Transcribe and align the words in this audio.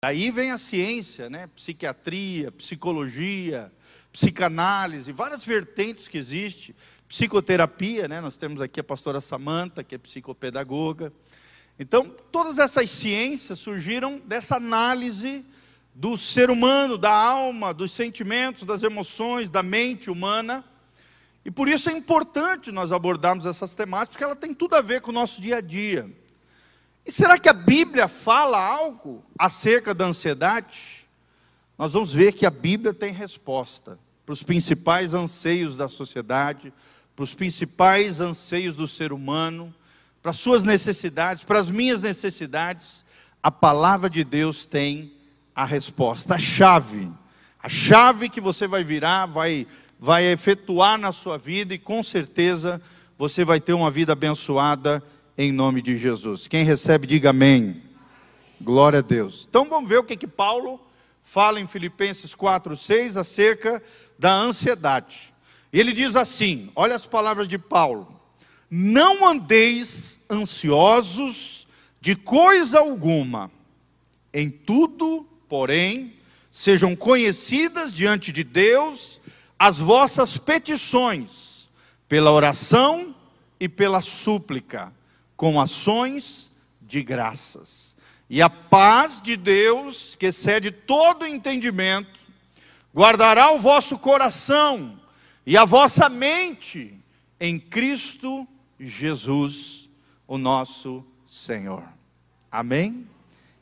Daí 0.00 0.30
vem 0.30 0.52
a 0.52 0.58
ciência, 0.58 1.28
né? 1.28 1.48
Psiquiatria, 1.56 2.52
psicologia, 2.52 3.72
psicanálise, 4.12 5.10
várias 5.10 5.44
vertentes 5.44 6.06
que 6.06 6.16
existem, 6.16 6.72
psicoterapia, 7.08 8.06
né? 8.06 8.20
Nós 8.20 8.36
temos 8.36 8.60
aqui 8.60 8.78
a 8.78 8.84
pastora 8.84 9.20
Samanta, 9.20 9.82
que 9.82 9.96
é 9.96 9.98
psicopedagoga. 9.98 11.12
Então, 11.80 12.14
todas 12.30 12.60
essas 12.60 12.88
ciências 12.92 13.58
surgiram 13.58 14.22
dessa 14.24 14.54
análise 14.54 15.44
do 15.92 16.16
ser 16.16 16.48
humano, 16.48 16.96
da 16.96 17.12
alma, 17.12 17.74
dos 17.74 17.90
sentimentos, 17.90 18.62
das 18.62 18.84
emoções, 18.84 19.50
da 19.50 19.64
mente 19.64 20.08
humana. 20.08 20.64
E 21.44 21.50
por 21.50 21.66
isso 21.66 21.90
é 21.90 21.92
importante 21.92 22.70
nós 22.70 22.92
abordarmos 22.92 23.46
essas 23.46 23.74
temáticas, 23.74 24.12
porque 24.12 24.22
ela 24.22 24.36
tem 24.36 24.54
tudo 24.54 24.76
a 24.76 24.80
ver 24.80 25.00
com 25.00 25.10
o 25.10 25.14
nosso 25.14 25.40
dia 25.40 25.56
a 25.56 25.60
dia. 25.60 26.08
E 27.08 27.10
será 27.10 27.38
que 27.38 27.48
a 27.48 27.54
Bíblia 27.54 28.06
fala 28.06 28.62
algo 28.62 29.24
acerca 29.38 29.94
da 29.94 30.04
ansiedade? 30.04 31.08
Nós 31.78 31.94
vamos 31.94 32.12
ver 32.12 32.34
que 32.34 32.44
a 32.44 32.50
Bíblia 32.50 32.92
tem 32.92 33.14
resposta 33.14 33.98
para 34.26 34.34
os 34.34 34.42
principais 34.42 35.14
anseios 35.14 35.74
da 35.74 35.88
sociedade, 35.88 36.70
para 37.16 37.22
os 37.22 37.32
principais 37.32 38.20
anseios 38.20 38.76
do 38.76 38.86
ser 38.86 39.10
humano, 39.10 39.74
para 40.20 40.32
as 40.32 40.36
suas 40.36 40.64
necessidades, 40.64 41.44
para 41.44 41.58
as 41.58 41.70
minhas 41.70 42.02
necessidades. 42.02 43.06
A 43.42 43.50
palavra 43.50 44.10
de 44.10 44.22
Deus 44.22 44.66
tem 44.66 45.10
a 45.54 45.64
resposta, 45.64 46.34
a 46.34 46.38
chave, 46.38 47.10
a 47.62 47.70
chave 47.70 48.28
que 48.28 48.38
você 48.40 48.68
vai 48.68 48.84
virar, 48.84 49.24
vai, 49.24 49.66
vai 49.98 50.26
efetuar 50.26 50.98
na 50.98 51.10
sua 51.10 51.38
vida 51.38 51.72
e 51.72 51.78
com 51.78 52.02
certeza 52.02 52.82
você 53.16 53.46
vai 53.46 53.60
ter 53.60 53.72
uma 53.72 53.90
vida 53.90 54.12
abençoada 54.12 55.02
em 55.38 55.52
nome 55.52 55.80
de 55.80 55.96
Jesus. 55.96 56.48
Quem 56.48 56.64
recebe, 56.64 57.06
diga 57.06 57.30
amém. 57.30 57.80
Glória 58.60 58.98
a 58.98 59.02
Deus. 59.02 59.46
Então 59.48 59.64
vamos 59.66 59.88
ver 59.88 59.98
o 59.98 60.02
que, 60.02 60.16
que 60.16 60.26
Paulo 60.26 60.80
fala 61.22 61.60
em 61.60 61.66
Filipenses 61.68 62.34
4, 62.34 62.76
6 62.76 63.16
acerca 63.16 63.80
da 64.18 64.32
ansiedade. 64.34 65.32
Ele 65.72 65.92
diz 65.92 66.16
assim: 66.16 66.72
olha 66.74 66.96
as 66.96 67.06
palavras 67.06 67.46
de 67.46 67.56
Paulo: 67.56 68.20
Não 68.68 69.24
andeis 69.24 70.18
ansiosos 70.28 71.68
de 72.00 72.16
coisa 72.16 72.80
alguma, 72.80 73.48
em 74.34 74.50
tudo, 74.50 75.24
porém, 75.48 76.14
sejam 76.50 76.96
conhecidas 76.96 77.94
diante 77.94 78.32
de 78.32 78.42
Deus 78.42 79.20
as 79.56 79.78
vossas 79.78 80.36
petições, 80.36 81.68
pela 82.08 82.32
oração 82.32 83.14
e 83.60 83.68
pela 83.68 84.00
súplica 84.00 84.97
com 85.38 85.60
ações 85.60 86.50
de 86.82 87.00
graças. 87.00 87.96
E 88.28 88.42
a 88.42 88.50
paz 88.50 89.22
de 89.22 89.36
Deus, 89.36 90.16
que 90.16 90.26
excede 90.26 90.72
todo 90.72 91.24
entendimento, 91.24 92.18
guardará 92.94 93.52
o 93.52 93.58
vosso 93.60 93.96
coração 93.98 94.98
e 95.46 95.56
a 95.56 95.64
vossa 95.64 96.08
mente 96.08 96.92
em 97.40 97.58
Cristo 97.58 98.46
Jesus, 98.80 99.88
o 100.26 100.36
nosso 100.36 101.06
Senhor. 101.24 101.84
Amém? 102.50 103.06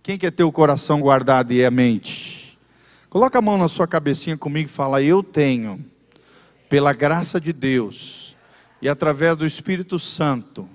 Quem 0.03 0.17
quer 0.17 0.33
ter 0.33 0.45
o 0.45 0.53
coração 0.53 0.99
guardado 1.01 1.53
e 1.53 1.63
a 1.63 1.71
mente? 1.71 2.59
Coloca 3.11 3.39
a 3.39 3.43
mão 3.43 3.59
na 3.59 3.69
sua 3.69 3.87
cabecinha 3.87 4.37
comigo 4.37 4.71
e 4.71 4.73
fala: 4.73 5.03
Eu 5.03 5.23
tenho, 5.23 5.85
pela 6.71 6.95
graça 6.95 7.39
de 7.39 7.53
Deus 7.53 8.35
e 8.81 8.89
através 8.89 9.37
do 9.37 9.45
Espírito 9.45 9.99
Santo, 9.99 10.69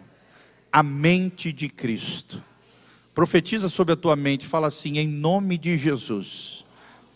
a 0.71 0.81
mente 0.81 1.51
de 1.51 1.67
Cristo. 1.67 2.43
Profetiza 3.13 3.67
sobre 3.67 3.93
a 3.93 3.97
tua 3.97 4.15
mente, 4.15 4.47
fala 4.47 4.67
assim: 4.67 4.97
em 4.97 5.07
nome 5.07 5.57
de 5.57 5.77
Jesus, 5.77 6.65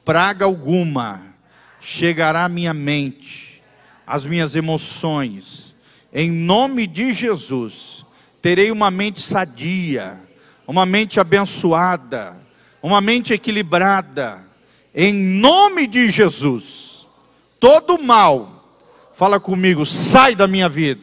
praga 0.04 0.46
alguma 0.46 1.36
chegará 1.80 2.46
à 2.46 2.50
minha 2.50 2.74
mente, 2.74 3.62
às 4.06 4.26
minhas 4.26 4.56
emoções, 4.56 5.76
em 6.12 6.32
nome 6.32 6.88
de 6.88 7.14
Jesus, 7.14 8.06
terei 8.42 8.72
uma 8.72 8.90
mente 8.90 9.22
sadia, 9.22 10.20
uma 10.68 10.86
mente 10.86 11.20
abençoada, 11.20 12.36
uma 12.82 13.00
mente 13.02 13.34
equilibrada, 13.34 14.44
em 14.94 15.14
nome 15.14 15.88
de 15.88 16.10
Jesus, 16.10 17.06
todo 17.60 18.02
mal, 18.02 18.66
fala 19.14 19.40
comigo, 19.40 19.86
sai 19.86 20.36
da 20.36 20.48
minha 20.48 20.70
vida, 20.70 21.02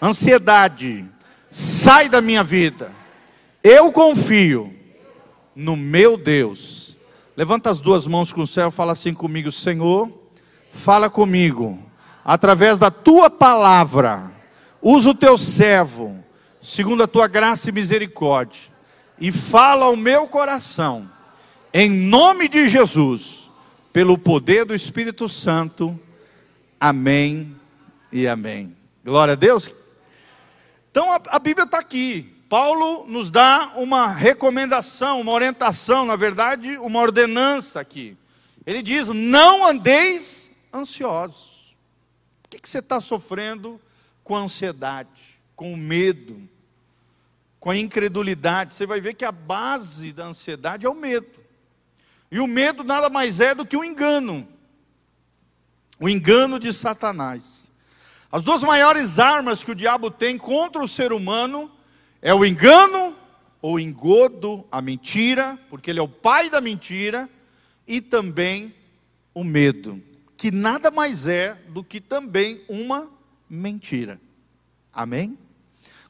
ansiedade, 0.00 1.06
sai 1.52 2.08
da 2.08 2.22
minha 2.22 2.42
vida. 2.42 2.90
Eu 3.62 3.92
confio 3.92 4.72
no 5.54 5.76
meu 5.76 6.16
Deus. 6.16 6.96
Levanta 7.36 7.70
as 7.70 7.78
duas 7.78 8.06
mãos 8.06 8.32
com 8.32 8.40
o 8.40 8.46
céu, 8.46 8.70
fala 8.70 8.92
assim 8.92 9.12
comigo, 9.12 9.52
Senhor, 9.52 10.10
fala 10.72 11.10
comigo, 11.10 11.78
através 12.24 12.78
da 12.78 12.90
tua 12.90 13.28
palavra, 13.28 14.30
usa 14.80 15.10
o 15.10 15.14
teu 15.14 15.36
servo, 15.36 16.22
segundo 16.60 17.02
a 17.02 17.06
tua 17.06 17.28
graça 17.28 17.68
e 17.68 17.72
misericórdia, 17.72 18.72
e 19.20 19.30
fala 19.30 19.86
ao 19.86 19.96
meu 19.96 20.26
coração, 20.26 21.08
em 21.72 21.90
nome 21.90 22.48
de 22.48 22.68
Jesus, 22.68 23.50
pelo 23.92 24.16
poder 24.16 24.64
do 24.64 24.74
Espírito 24.74 25.28
Santo. 25.28 25.98
Amém 26.80 27.54
e 28.10 28.26
amém. 28.26 28.74
Glória 29.04 29.32
a 29.32 29.36
Deus. 29.36 29.81
Então 30.92 31.10
a, 31.10 31.20
a 31.26 31.38
Bíblia 31.40 31.64
está 31.64 31.80
aqui. 31.80 32.32
Paulo 32.48 33.04
nos 33.08 33.28
dá 33.28 33.72
uma 33.74 34.06
recomendação, 34.06 35.20
uma 35.20 35.32
orientação, 35.32 36.06
na 36.06 36.14
verdade, 36.14 36.78
uma 36.78 37.00
ordenança 37.00 37.80
aqui. 37.80 38.16
Ele 38.64 38.80
diz: 38.80 39.08
não 39.08 39.66
andeis 39.66 40.48
ansiosos. 40.72 41.74
O 42.44 42.48
que, 42.48 42.60
que 42.60 42.70
você 42.70 42.78
está 42.78 43.00
sofrendo 43.00 43.80
com 44.22 44.36
ansiedade, 44.36 45.40
com 45.56 45.74
medo, 45.76 46.48
com 47.58 47.70
a 47.70 47.76
incredulidade? 47.76 48.74
Você 48.74 48.86
vai 48.86 49.00
ver 49.00 49.14
que 49.14 49.24
a 49.24 49.32
base 49.32 50.12
da 50.12 50.26
ansiedade 50.26 50.86
é 50.86 50.88
o 50.88 50.94
medo. 50.94 51.42
E 52.30 52.38
o 52.38 52.46
medo 52.46 52.84
nada 52.84 53.10
mais 53.10 53.40
é 53.40 53.52
do 53.52 53.66
que 53.66 53.76
o 53.76 53.82
engano 53.82 54.46
o 56.02 56.08
engano 56.08 56.58
de 56.58 56.72
Satanás. 56.72 57.61
As 58.32 58.42
duas 58.42 58.62
maiores 58.62 59.18
armas 59.18 59.62
que 59.62 59.70
o 59.70 59.74
diabo 59.74 60.10
tem 60.10 60.38
contra 60.38 60.82
o 60.82 60.88
ser 60.88 61.12
humano 61.12 61.70
é 62.22 62.32
o 62.32 62.46
engano 62.46 63.14
ou 63.60 63.78
engodo, 63.78 64.66
a 64.72 64.80
mentira, 64.80 65.58
porque 65.68 65.90
ele 65.90 66.00
é 66.00 66.02
o 66.02 66.08
pai 66.08 66.48
da 66.48 66.58
mentira, 66.58 67.28
e 67.86 68.00
também 68.00 68.74
o 69.34 69.44
medo, 69.44 70.02
que 70.34 70.50
nada 70.50 70.90
mais 70.90 71.26
é 71.26 71.54
do 71.68 71.84
que 71.84 72.00
também 72.00 72.62
uma 72.68 73.10
mentira. 73.50 74.18
Amém? 74.90 75.38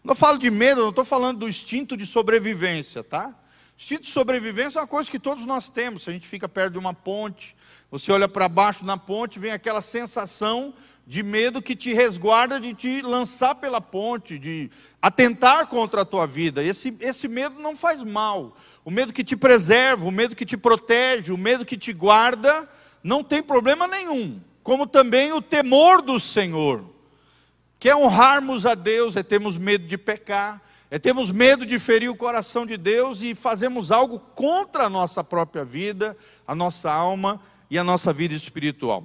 Quando 0.01 0.11
eu 0.11 0.15
falo 0.15 0.39
de 0.39 0.49
medo, 0.49 0.81
eu 0.81 0.85
não 0.85 0.91
estou 0.91 1.05
falando 1.05 1.41
do 1.41 1.49
instinto 1.49 1.97
de 1.97 2.07
sobrevivência, 2.07 3.03
tá? 3.03 3.35
Instinto 3.79 4.03
de 4.03 4.11
sobrevivência 4.11 4.79
é 4.79 4.83
uma 4.83 4.87
coisa 4.87 5.11
que 5.11 5.19
todos 5.19 5.45
nós 5.45 5.69
temos. 5.69 6.05
Se 6.05 6.11
a 6.11 6.13
gente 6.13 6.27
fica 6.27 6.49
perto 6.49 6.73
de 6.73 6.79
uma 6.79 6.95
ponte, 6.95 7.57
você 7.91 8.13
olha 8.13 8.29
para 8.29 8.49
baixo 8.49 8.85
na 8.85 8.97
ponte, 8.97 9.39
vem 9.39 9.51
aquela 9.51 9.81
sensação 9.81 10.73
de 11.07 11.23
medo 11.23 11.61
que 11.61 11.75
te 11.75 11.93
resguarda 11.93 12.61
de 12.61 12.73
te 12.75 13.03
lançar 13.03 13.57
pela 13.57 13.81
ponte, 13.81 14.39
de 14.39 14.71
atentar 15.01 15.67
contra 15.67 16.03
a 16.03 16.05
tua 16.05 16.27
vida. 16.27 16.63
Esse, 16.63 16.97
esse 17.01 17.27
medo 17.27 17.61
não 17.61 17.77
faz 17.77 18.03
mal. 18.03 18.57
O 18.85 18.91
medo 18.91 19.13
que 19.13 19.25
te 19.25 19.37
preserva, 19.37 20.07
o 20.07 20.13
medo 20.13 20.37
que 20.37 20.47
te 20.47 20.57
protege, 20.57 21.33
o 21.33 21.39
medo 21.39 21.65
que 21.65 21.77
te 21.77 21.93
guarda, 21.93 22.69
não 23.03 23.25
tem 23.25 23.43
problema 23.43 23.87
nenhum. 23.87 24.41
Como 24.63 24.87
também 24.87 25.33
o 25.33 25.43
temor 25.43 26.01
do 26.01 26.21
Senhor, 26.21 26.85
que 27.81 27.89
é 27.89 27.97
honrarmos 27.97 28.65
a 28.65 28.77
Deus, 28.77 29.17
é 29.17 29.25
termos 29.25 29.59
medo 29.59 29.89
de 29.89 29.99
pecar, 29.99 30.63
é 30.93 30.99
termos 30.99 31.31
medo 31.31 31.65
de 31.65 31.79
ferir 31.79 32.11
o 32.11 32.15
coração 32.15 32.67
de 32.67 32.77
Deus 32.77 33.23
e 33.23 33.35
fazemos 33.35 33.91
algo 33.91 34.19
contra 34.19 34.85
a 34.85 34.91
nossa 34.91 35.25
própria 35.25 35.65
vida, 35.65 36.15
a 36.47 36.55
nossa 36.55 36.93
alma 36.93 37.41
e 37.71 37.79
a 37.79 37.83
nossa 37.83 38.13
vida 38.13 38.35
espiritual. 38.35 39.03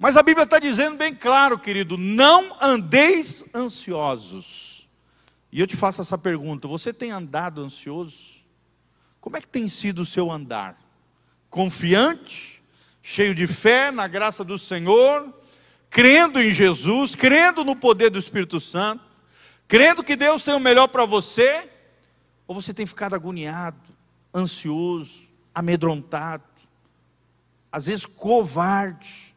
Mas 0.00 0.16
a 0.16 0.22
Bíblia 0.24 0.42
está 0.42 0.58
dizendo 0.58 0.96
bem 0.96 1.14
claro, 1.14 1.56
querido, 1.60 1.96
não 1.96 2.56
andeis 2.60 3.44
ansiosos. 3.54 4.88
E 5.52 5.60
eu 5.60 5.66
te 5.68 5.76
faço 5.76 6.00
essa 6.00 6.18
pergunta: 6.18 6.66
você 6.66 6.92
tem 6.92 7.12
andado 7.12 7.62
ansioso? 7.62 8.44
Como 9.20 9.36
é 9.36 9.40
que 9.40 9.46
tem 9.46 9.68
sido 9.68 10.02
o 10.02 10.06
seu 10.06 10.28
andar? 10.28 10.76
Confiante, 11.48 12.60
cheio 13.00 13.32
de 13.32 13.46
fé 13.46 13.92
na 13.92 14.08
graça 14.08 14.42
do 14.42 14.58
Senhor, 14.58 15.32
crendo 15.88 16.42
em 16.42 16.50
Jesus, 16.50 17.14
crendo 17.14 17.64
no 17.64 17.76
poder 17.76 18.10
do 18.10 18.18
Espírito 18.18 18.58
Santo, 18.58 19.11
crendo 19.72 20.04
que 20.04 20.14
Deus 20.14 20.44
tem 20.44 20.54
o 20.54 20.60
melhor 20.60 20.86
para 20.88 21.06
você? 21.06 21.66
Ou 22.46 22.54
você 22.54 22.74
tem 22.74 22.84
ficado 22.84 23.14
agoniado, 23.14 23.80
ansioso, 24.34 25.22
amedrontado, 25.54 26.44
às 27.70 27.86
vezes 27.86 28.04
covarde? 28.04 29.32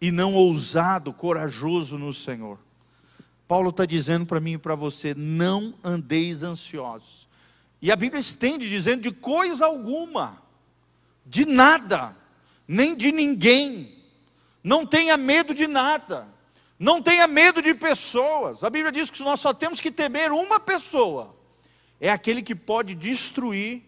e 0.00 0.10
não 0.10 0.34
ousado, 0.34 1.12
corajoso 1.12 1.98
no 1.98 2.14
Senhor. 2.14 2.58
Paulo 3.46 3.70
está 3.70 3.84
dizendo 3.84 4.24
para 4.24 4.40
mim 4.40 4.52
e 4.52 4.58
para 4.58 4.74
você: 4.74 5.14
não 5.14 5.74
andeis 5.84 6.42
ansiosos. 6.42 7.28
E 7.82 7.92
a 7.92 7.96
Bíblia 7.96 8.20
estende 8.20 8.68
dizendo 8.68 9.02
de 9.02 9.10
coisa 9.10 9.66
alguma, 9.66 10.42
de 11.26 11.44
nada, 11.44 12.16
nem 12.66 12.96
de 12.96 13.12
ninguém. 13.12 13.98
Não 14.62 14.86
tenha 14.86 15.16
medo 15.16 15.54
de 15.54 15.66
nada. 15.66 16.28
Não 16.80 17.02
tenha 17.02 17.28
medo 17.28 17.60
de 17.60 17.74
pessoas. 17.74 18.64
A 18.64 18.70
Bíblia 18.70 18.90
diz 18.90 19.10
que 19.10 19.22
nós 19.22 19.38
só 19.38 19.52
temos 19.52 19.80
que 19.80 19.90
temer 19.90 20.32
uma 20.32 20.58
pessoa. 20.58 21.36
É 22.00 22.10
aquele 22.10 22.40
que 22.40 22.54
pode 22.54 22.94
destruir 22.94 23.82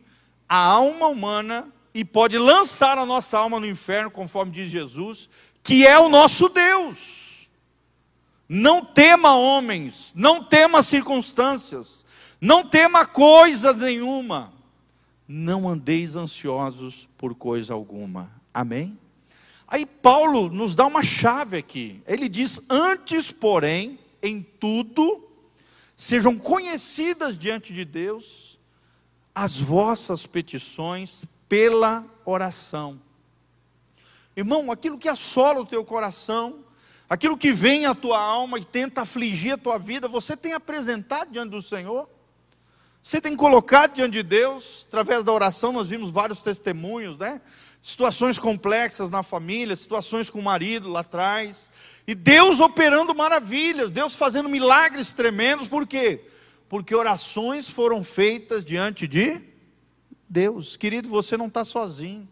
a 0.47 0.59
alma 0.59 1.07
humana 1.07 1.73
e 1.95 2.05
pode 2.05 2.37
lançar 2.37 2.99
a 2.99 3.07
nossa 3.07 3.39
alma 3.39 3.59
no 3.59 3.67
inferno, 3.67 4.11
conforme 4.11 4.53
diz 4.53 4.71
Jesus, 4.71 5.31
que 5.63 5.87
é 5.87 5.99
o 5.99 6.11
nosso 6.11 6.51
Deus. 6.51 7.49
Não 8.47 8.85
tema 8.85 9.37
homens, 9.37 10.13
não 10.15 10.45
tema 10.45 10.83
circunstâncias, 10.83 12.05
não 12.39 12.63
tema 12.63 13.07
coisa 13.07 13.73
nenhuma. 13.73 14.53
Não 15.27 15.67
andeis 15.67 16.15
ansiosos 16.15 17.09
por 17.17 17.35
coisa 17.35 17.73
alguma. 17.73 18.31
Amém? 18.53 18.99
Aí 19.73 19.87
Paulo 19.87 20.51
nos 20.51 20.75
dá 20.75 20.85
uma 20.85 21.03
chave 21.03 21.57
aqui. 21.57 22.03
Ele 22.07 22.29
diz: 22.29 22.61
Antes, 22.69 23.33
porém, 23.33 23.99
em 24.23 24.43
tudo, 24.43 25.27
sejam 25.97 26.39
conhecidas 26.39 27.39
diante 27.39 27.73
de 27.73 27.83
Deus 27.83 28.61
as 29.35 29.57
vossas 29.57 30.27
petições 30.27 31.25
pela 31.49 32.05
oração. 32.27 33.01
Irmão, 34.37 34.71
aquilo 34.71 34.99
que 34.99 35.09
assola 35.09 35.61
o 35.61 35.67
teu 35.67 35.83
coração, 35.83 36.63
aquilo 37.09 37.39
que 37.39 37.51
vem 37.51 37.87
à 37.87 37.95
tua 37.95 38.21
alma 38.21 38.59
e 38.59 38.67
tenta 38.67 39.01
afligir 39.01 39.55
a 39.55 39.59
tua 39.59 39.79
vida, 39.79 40.07
você 40.07 40.37
tem 40.37 40.53
apresentado 40.53 41.31
diante 41.31 41.51
do 41.51 41.63
Senhor? 41.63 42.07
Você 43.03 43.21
tem 43.21 43.35
colocado 43.35 43.95
diante 43.95 44.13
de 44.13 44.23
Deus, 44.23 44.87
através 44.89 45.25
da 45.25 45.33
oração, 45.33 45.73
nós 45.73 45.89
vimos 45.89 46.11
vários 46.11 46.41
testemunhos, 46.41 47.19
né? 47.19 47.41
situações 47.81 48.39
complexas 48.39 49.11
na 49.11 49.25
família, 49.25 49.75
situações 49.75 50.31
com 50.31 50.39
o 50.39 50.43
marido 50.43 50.89
lá 50.89 51.01
atrás, 51.01 51.69
e 52.07 52.15
Deus 52.15 52.61
operando 52.61 53.13
maravilhas, 53.13 53.91
Deus 53.91 54.15
fazendo 54.15 54.49
milagres 54.49 55.13
tremendos, 55.13 55.67
por 55.67 55.85
quê? 55.85 56.21
Porque 56.69 56.95
orações 56.95 57.69
foram 57.69 58.05
feitas 58.05 58.65
diante 58.65 59.09
de 59.09 59.41
Deus. 60.29 60.77
Querido, 60.77 61.09
você 61.09 61.37
não 61.37 61.49
está 61.49 61.65
sozinho. 61.65 62.29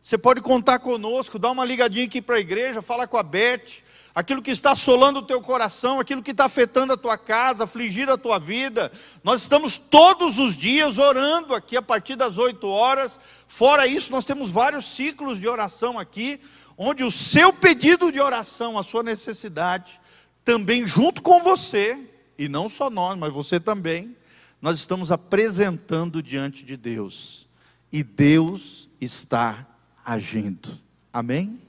Você 0.00 0.18
pode 0.18 0.42
contar 0.42 0.78
conosco, 0.78 1.38
dar 1.38 1.50
uma 1.50 1.64
ligadinha 1.64 2.04
aqui 2.04 2.20
para 2.20 2.36
a 2.36 2.40
igreja, 2.40 2.82
falar 2.82 3.06
com 3.06 3.16
a 3.16 3.22
Beth, 3.22 3.82
aquilo 4.14 4.42
que 4.42 4.50
está 4.50 4.72
assolando 4.72 5.20
o 5.20 5.26
teu 5.26 5.40
coração, 5.40 5.98
aquilo 5.98 6.22
que 6.22 6.32
está 6.32 6.44
afetando 6.44 6.92
a 6.92 6.96
tua 6.96 7.16
casa, 7.16 7.64
afligir 7.64 8.08
a 8.10 8.18
tua 8.18 8.38
vida. 8.38 8.92
Nós 9.24 9.42
estamos 9.42 9.78
todos 9.78 10.38
os 10.38 10.56
dias 10.56 10.98
orando 10.98 11.54
aqui 11.54 11.76
a 11.76 11.82
partir 11.82 12.16
das 12.16 12.38
8 12.38 12.66
horas. 12.66 13.18
Fora 13.48 13.86
isso, 13.86 14.10
nós 14.12 14.24
temos 14.24 14.50
vários 14.50 14.86
ciclos 14.86 15.40
de 15.40 15.48
oração 15.48 15.98
aqui, 15.98 16.40
onde 16.76 17.04
o 17.04 17.10
seu 17.10 17.52
pedido 17.52 18.12
de 18.12 18.20
oração, 18.20 18.78
a 18.78 18.82
sua 18.82 19.02
necessidade, 19.02 20.00
também 20.44 20.86
junto 20.86 21.22
com 21.22 21.40
você, 21.40 21.98
e 22.36 22.48
não 22.48 22.68
só 22.68 22.90
nós, 22.90 23.18
mas 23.18 23.32
você 23.32 23.60
também, 23.60 24.16
nós 24.60 24.78
estamos 24.78 25.10
apresentando 25.10 26.22
diante 26.22 26.64
de 26.64 26.76
Deus. 26.76 27.48
E 27.92 28.02
Deus 28.02 28.88
está 29.00 29.66
agindo. 30.04 30.78
Amém? 31.12 31.60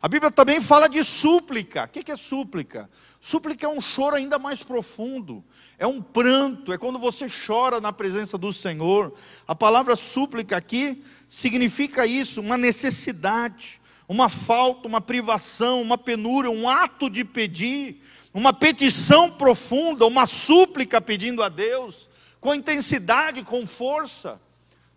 A 0.00 0.06
Bíblia 0.06 0.30
também 0.30 0.60
fala 0.60 0.88
de 0.88 1.02
súplica. 1.02 1.84
O 1.84 1.88
que 1.88 2.12
é 2.12 2.16
súplica? 2.16 2.88
Súplica 3.20 3.66
é 3.66 3.68
um 3.68 3.80
choro 3.80 4.14
ainda 4.14 4.38
mais 4.38 4.62
profundo, 4.62 5.44
é 5.76 5.86
um 5.88 6.00
pranto, 6.00 6.72
é 6.72 6.78
quando 6.78 7.00
você 7.00 7.26
chora 7.28 7.80
na 7.80 7.92
presença 7.92 8.38
do 8.38 8.52
Senhor. 8.52 9.12
A 9.46 9.56
palavra 9.56 9.96
súplica 9.96 10.56
aqui 10.56 11.02
significa 11.28 12.06
isso, 12.06 12.40
uma 12.40 12.56
necessidade, 12.56 13.80
uma 14.08 14.28
falta, 14.28 14.86
uma 14.86 15.00
privação, 15.00 15.82
uma 15.82 15.98
penúria, 15.98 16.48
um 16.48 16.68
ato 16.68 17.10
de 17.10 17.24
pedir, 17.24 18.00
uma 18.32 18.52
petição 18.52 19.28
profunda, 19.28 20.06
uma 20.06 20.26
súplica 20.26 21.00
pedindo 21.00 21.42
a 21.42 21.48
Deus, 21.48 22.08
com 22.40 22.54
intensidade, 22.54 23.42
com 23.42 23.66
força. 23.66 24.40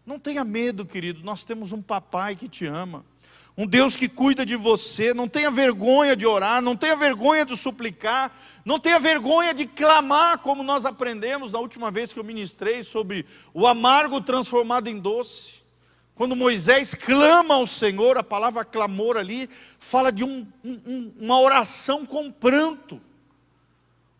Não 0.05 0.19
tenha 0.19 0.43
medo, 0.43 0.85
querido, 0.85 1.23
nós 1.23 1.43
temos 1.43 1.71
um 1.71 1.81
papai 1.81 2.35
que 2.35 2.47
te 2.47 2.67
ama 2.67 3.03
um 3.57 3.67
Deus 3.67 3.95
que 3.95 4.07
cuida 4.07 4.45
de 4.45 4.55
você. 4.55 5.13
Não 5.13 5.27
tenha 5.27 5.51
vergonha 5.51 6.15
de 6.15 6.25
orar, 6.25 6.61
não 6.61 6.75
tenha 6.75 6.95
vergonha 6.95 7.45
de 7.45 7.55
suplicar, 7.57 8.35
não 8.63 8.79
tenha 8.79 8.99
vergonha 8.99 9.53
de 9.53 9.65
clamar, 9.65 10.39
como 10.39 10.63
nós 10.63 10.85
aprendemos 10.85 11.51
na 11.51 11.59
última 11.59 11.91
vez 11.91 12.13
que 12.13 12.19
eu 12.19 12.23
ministrei 12.23 12.83
sobre 12.83 13.25
o 13.53 13.67
amargo 13.67 14.21
transformado 14.21 14.87
em 14.87 14.99
doce. 14.99 15.61
Quando 16.15 16.35
Moisés 16.35 16.93
clama 16.93 17.55
ao 17.55 17.65
Senhor, 17.65 18.17
a 18.17 18.23
palavra 18.23 18.63
clamor 18.63 19.17
ali 19.17 19.49
fala 19.79 20.11
de 20.11 20.23
um, 20.23 20.45
um, 20.63 21.13
uma 21.19 21.39
oração 21.39 22.05
com 22.05 22.31
pranto, 22.31 23.01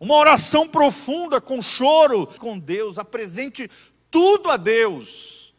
uma 0.00 0.16
oração 0.16 0.66
profunda, 0.68 1.40
com 1.40 1.62
choro 1.62 2.26
com 2.38 2.58
Deus. 2.58 2.98
Apresente 2.98 3.70
tudo 4.10 4.50
a 4.50 4.56
Deus, 4.56 5.54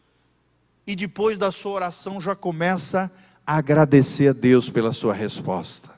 e 0.85 0.97
depois 0.97 1.37
da 1.37 1.49
sua 1.49 1.71
oração 1.71 2.19
já 2.19 2.35
começa 2.35 3.05
a 3.05 3.22
agradecer 3.45 4.29
a 4.29 4.33
Deus 4.33 4.69
pela 4.69 4.93
sua 4.93 5.13
resposta. 5.13 5.91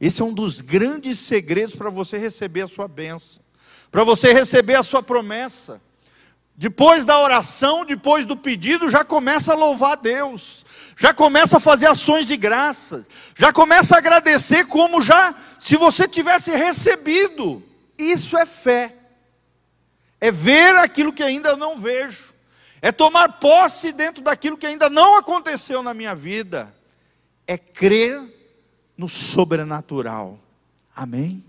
Esse 0.00 0.20
é 0.20 0.24
um 0.24 0.34
dos 0.34 0.60
grandes 0.60 1.18
segredos 1.18 1.74
para 1.74 1.88
você 1.88 2.18
receber 2.18 2.62
a 2.62 2.68
sua 2.68 2.86
bênção, 2.86 3.42
para 3.90 4.04
você 4.04 4.32
receber 4.32 4.74
a 4.74 4.82
sua 4.82 5.02
promessa. 5.02 5.80
Depois 6.56 7.04
da 7.04 7.18
oração, 7.18 7.84
depois 7.84 8.26
do 8.26 8.36
pedido, 8.36 8.90
já 8.90 9.02
começa 9.04 9.52
a 9.52 9.56
louvar 9.56 9.92
a 9.92 9.96
Deus, 9.96 10.64
já 10.96 11.12
começa 11.12 11.56
a 11.56 11.60
fazer 11.60 11.86
ações 11.86 12.26
de 12.26 12.36
graças, 12.36 13.06
já 13.34 13.52
começa 13.52 13.94
a 13.94 13.98
agradecer 13.98 14.66
como 14.66 15.02
já 15.02 15.34
se 15.58 15.76
você 15.76 16.06
tivesse 16.06 16.50
recebido. 16.50 17.62
Isso 17.98 18.36
é 18.36 18.46
fé, 18.46 18.94
é 20.20 20.30
ver 20.30 20.76
aquilo 20.76 21.12
que 21.12 21.22
ainda 21.22 21.56
não 21.56 21.78
vejo 21.78 22.33
é 22.84 22.92
tomar 22.92 23.40
posse 23.40 23.92
dentro 23.92 24.22
daquilo 24.22 24.58
que 24.58 24.66
ainda 24.66 24.90
não 24.90 25.16
aconteceu 25.16 25.82
na 25.82 25.94
minha 25.94 26.14
vida, 26.14 26.70
é 27.46 27.56
crer 27.56 28.20
no 28.94 29.08
sobrenatural. 29.08 30.38
Amém? 30.94 31.42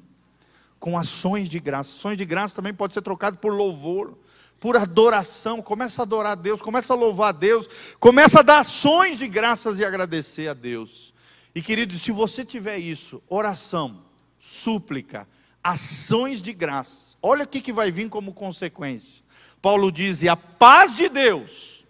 Com 0.80 0.98
ações 0.98 1.50
de 1.50 1.60
graça. 1.60 1.94
Ações 1.94 2.18
de 2.18 2.24
graça 2.24 2.56
também 2.56 2.74
pode 2.74 2.94
ser 2.94 3.02
trocado 3.02 3.36
por 3.36 3.52
louvor, 3.52 4.18
por 4.62 4.78
adoração. 4.78 5.62
Começa 5.62 6.02
a 6.02 6.04
adorar 6.04 6.32
a 6.32 6.36
Deus, 6.36 6.62
começa 6.62 6.94
a 6.94 6.96
louvar 6.96 7.28
a 7.28 7.38
Deus, 7.38 7.68
começa 8.00 8.40
a 8.40 8.42
dar 8.42 8.60
ações 8.60 9.18
de 9.18 9.28
graças 9.28 9.78
e 9.78 9.84
agradecer 9.84 10.48
a 10.48 10.54
Deus. 10.54 11.13
E 11.54 11.62
querido, 11.62 12.00
se 12.00 12.13
você 12.13 12.46
tiver 12.46 12.77
isso, 12.77 13.22
oração, 13.27 14.06
súplica, 14.39 15.27
ações 15.62 16.42
de 16.42 16.54
graça, 16.54 17.18
olha 17.22 17.44
o 17.44 17.48
que 17.48 17.74
vai 17.74 17.92
vir 17.92 18.08
como 18.08 18.34
consequência. 18.34 19.25
Paulo 19.65 19.91
diz: 19.91 20.22
e 20.22 20.29
a 20.29 20.38
paz 20.38 20.95
de 20.95 21.10
Deus, 21.10 21.84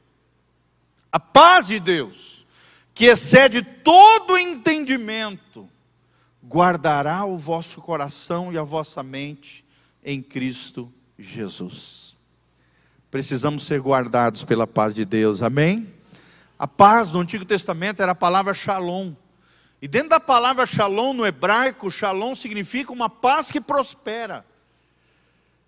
a 1.12 1.20
paz 1.20 1.68
de 1.68 1.78
Deus, 1.78 2.48
que 2.94 3.04
excede 3.04 3.62
todo 3.62 4.38
entendimento, 4.38 5.70
guardará 6.42 7.26
o 7.26 7.38
vosso 7.38 7.82
coração 7.82 8.54
e 8.54 8.58
a 8.58 8.64
vossa 8.64 9.04
mente 9.04 9.66
em 10.06 10.22
Cristo 10.22 10.90
Jesus. 11.20 12.16
Precisamos 13.12 13.66
ser 13.66 13.82
guardados 13.82 14.42
pela 14.46 14.66
paz 14.66 14.96
de 14.96 15.04
Deus, 15.04 15.42
amém? 15.42 15.94
A 16.58 16.66
paz 16.66 17.12
no 17.12 17.20
Antigo 17.20 17.44
Testamento 17.44 18.02
era 18.02 18.14
a 18.14 18.16
palavra 18.16 18.54
shalom. 18.54 19.12
E 19.82 19.88
dentro 19.90 20.12
da 20.12 20.20
palavra 20.22 20.66
shalom 20.66 21.12
no 21.12 21.26
hebraico, 21.26 21.92
shalom 21.92 22.38
significa 22.38 22.94
uma 22.94 23.10
paz 23.10 23.52
que 23.52 23.60
prospera. 23.60 24.46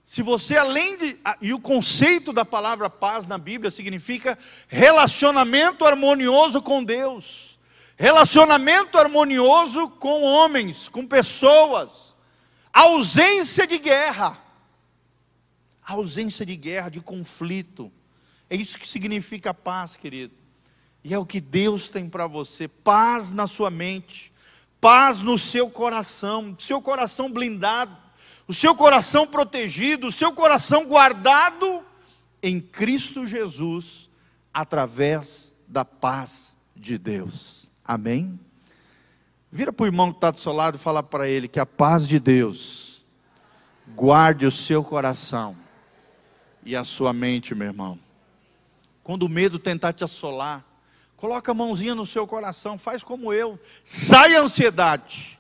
Se 0.08 0.22
você, 0.22 0.56
além 0.56 0.98
de. 0.98 1.20
E 1.42 1.54
o 1.54 1.60
conceito 1.60 2.32
da 2.32 2.46
palavra 2.46 2.90
paz 2.90 3.26
na 3.26 3.38
Bíblia 3.38 3.70
significa 3.70 4.40
relacionamento 4.70 5.84
harmonioso 5.84 6.62
com 6.62 6.82
Deus, 6.82 7.60
relacionamento 7.98 8.98
harmonioso 8.98 9.90
com 9.90 10.24
homens, 10.24 10.88
com 10.88 11.06
pessoas, 11.06 12.16
ausência 12.72 13.68
de 13.68 13.78
guerra, 13.78 14.42
ausência 15.86 16.46
de 16.46 16.56
guerra, 16.56 16.88
de 16.88 17.02
conflito. 17.02 17.92
É 18.50 18.56
isso 18.56 18.80
que 18.80 18.88
significa 18.88 19.54
paz, 19.54 19.98
querido. 19.98 20.36
E 21.04 21.14
é 21.14 21.20
o 21.20 21.26
que 21.26 21.42
Deus 21.42 21.90
tem 21.90 22.08
para 22.08 22.28
você: 22.28 22.70
paz 22.70 23.34
na 23.34 23.46
sua 23.46 23.70
mente, 23.70 24.32
paz 24.80 25.22
no 25.22 25.38
seu 25.38 25.70
coração, 25.70 26.56
seu 26.58 26.82
coração 26.82 27.30
blindado 27.30 28.07
o 28.48 28.54
seu 28.54 28.74
coração 28.74 29.28
protegido, 29.28 30.08
o 30.08 30.12
seu 30.12 30.32
coração 30.32 30.86
guardado 30.86 31.84
em 32.42 32.60
Cristo 32.62 33.28
Jesus, 33.28 34.10
através 34.54 35.54
da 35.68 35.84
paz 35.84 36.56
de 36.76 36.98
Deus. 36.98 37.70
Amém? 37.84 38.40
Vira 39.52 39.74
para 39.74 39.84
o 39.84 39.88
irmão 39.88 40.12
que 40.12 40.18
está 40.18 40.32
do 40.32 40.38
seu 40.38 40.54
lado 40.54 40.76
e 40.76 40.80
fala 40.80 41.04
para 41.04 41.28
ele 41.28 41.48
que 41.48 41.60
a 41.60 41.66
paz 41.66 42.08
de 42.08 42.20
Deus 42.20 43.02
guarde 43.96 44.46
o 44.46 44.52
seu 44.52 44.84
coração 44.84 45.56
e 46.64 46.76
a 46.76 46.84
sua 46.84 47.14
mente, 47.14 47.56
meu 47.56 47.68
irmão. 47.68 47.98
quando 49.04 49.24
o 49.24 49.30
medo 49.30 49.58
tentar 49.58 49.94
te 49.94 50.04
assolar, 50.04 50.66
coloca 51.16 51.52
a 51.52 51.56
mãozinha 51.56 51.96
no 51.96 52.06
seu 52.06 52.28
coração, 52.28 52.78
faz 52.78 53.02
como 53.02 53.32
eu, 53.32 53.58
sai 53.82 54.36
a 54.36 54.42
ansiedade, 54.42 55.40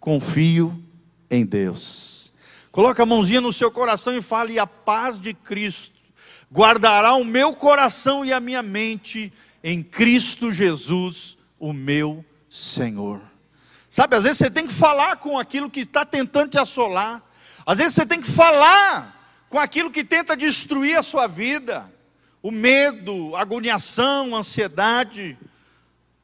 confio 0.00 0.82
em 1.30 1.44
Deus. 1.44 2.23
Coloca 2.74 3.04
a 3.04 3.06
mãozinha 3.06 3.40
no 3.40 3.52
seu 3.52 3.70
coração 3.70 4.16
e 4.16 4.20
fale: 4.20 4.58
a 4.58 4.66
paz 4.66 5.20
de 5.20 5.32
Cristo 5.32 5.94
guardará 6.52 7.14
o 7.14 7.24
meu 7.24 7.54
coração 7.54 8.24
e 8.24 8.32
a 8.32 8.40
minha 8.40 8.64
mente 8.64 9.32
em 9.62 9.80
Cristo 9.80 10.52
Jesus, 10.52 11.38
o 11.56 11.72
meu 11.72 12.24
Senhor. 12.50 13.20
Sabe, 13.88 14.16
às 14.16 14.24
vezes 14.24 14.38
você 14.38 14.50
tem 14.50 14.66
que 14.66 14.72
falar 14.72 15.18
com 15.18 15.38
aquilo 15.38 15.70
que 15.70 15.82
está 15.82 16.04
tentando 16.04 16.50
te 16.50 16.58
assolar, 16.58 17.22
às 17.64 17.78
vezes 17.78 17.94
você 17.94 18.04
tem 18.04 18.20
que 18.20 18.28
falar 18.28 19.46
com 19.48 19.60
aquilo 19.60 19.88
que 19.88 20.02
tenta 20.02 20.36
destruir 20.36 20.98
a 20.98 21.02
sua 21.04 21.28
vida, 21.28 21.88
o 22.42 22.50
medo, 22.50 23.36
a 23.36 23.42
agoniação, 23.42 24.34
a 24.34 24.40
ansiedade. 24.40 25.38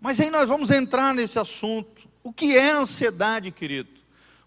Mas 0.01 0.19
aí 0.19 0.31
nós 0.31 0.49
vamos 0.49 0.73
entrar 0.73 1.15
nesse 1.15 1.39
assunto. 1.39 2.09
O 2.25 2.33
que 2.33 2.57
é 2.57 2.73
ansiedade, 2.73 3.53
querido? 3.53 4.00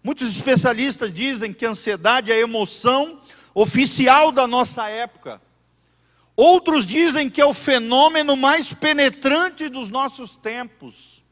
Muitos 0.04 0.28
especialistas 0.28 1.14
dizem 1.14 1.50
que 1.50 1.64
a 1.64 1.70
ansiedade 1.70 2.30
é 2.30 2.34
a 2.34 2.40
emoção 2.40 3.18
oficial 3.54 4.30
da 4.30 4.46
nossa 4.46 4.86
época. 4.86 5.40
Outros 6.36 6.86
dizem 6.86 7.30
que 7.30 7.40
é 7.40 7.46
o 7.46 7.54
fenômeno 7.54 8.36
mais 8.36 8.74
penetrante 8.74 9.66
dos 9.70 9.88
nossos 9.88 10.36
tempos. 10.36 11.24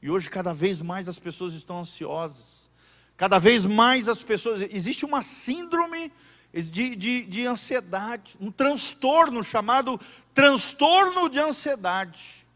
E 0.00 0.10
hoje, 0.10 0.30
cada 0.30 0.54
vez 0.54 0.80
mais 0.80 1.06
as 1.06 1.18
pessoas 1.18 1.52
estão 1.52 1.80
ansiosas. 1.80 2.70
Cada 3.14 3.38
vez 3.38 3.66
mais 3.66 4.08
as 4.08 4.22
pessoas. 4.22 4.62
Existe 4.72 5.04
uma 5.04 5.22
síndrome 5.22 6.10
de, 6.54 6.96
de, 6.96 7.26
de 7.26 7.46
ansiedade, 7.46 8.36
um 8.40 8.50
transtorno 8.50 9.44
chamado 9.44 10.00
transtorno 10.32 11.28
de 11.28 11.38
ansiedade. 11.38 12.47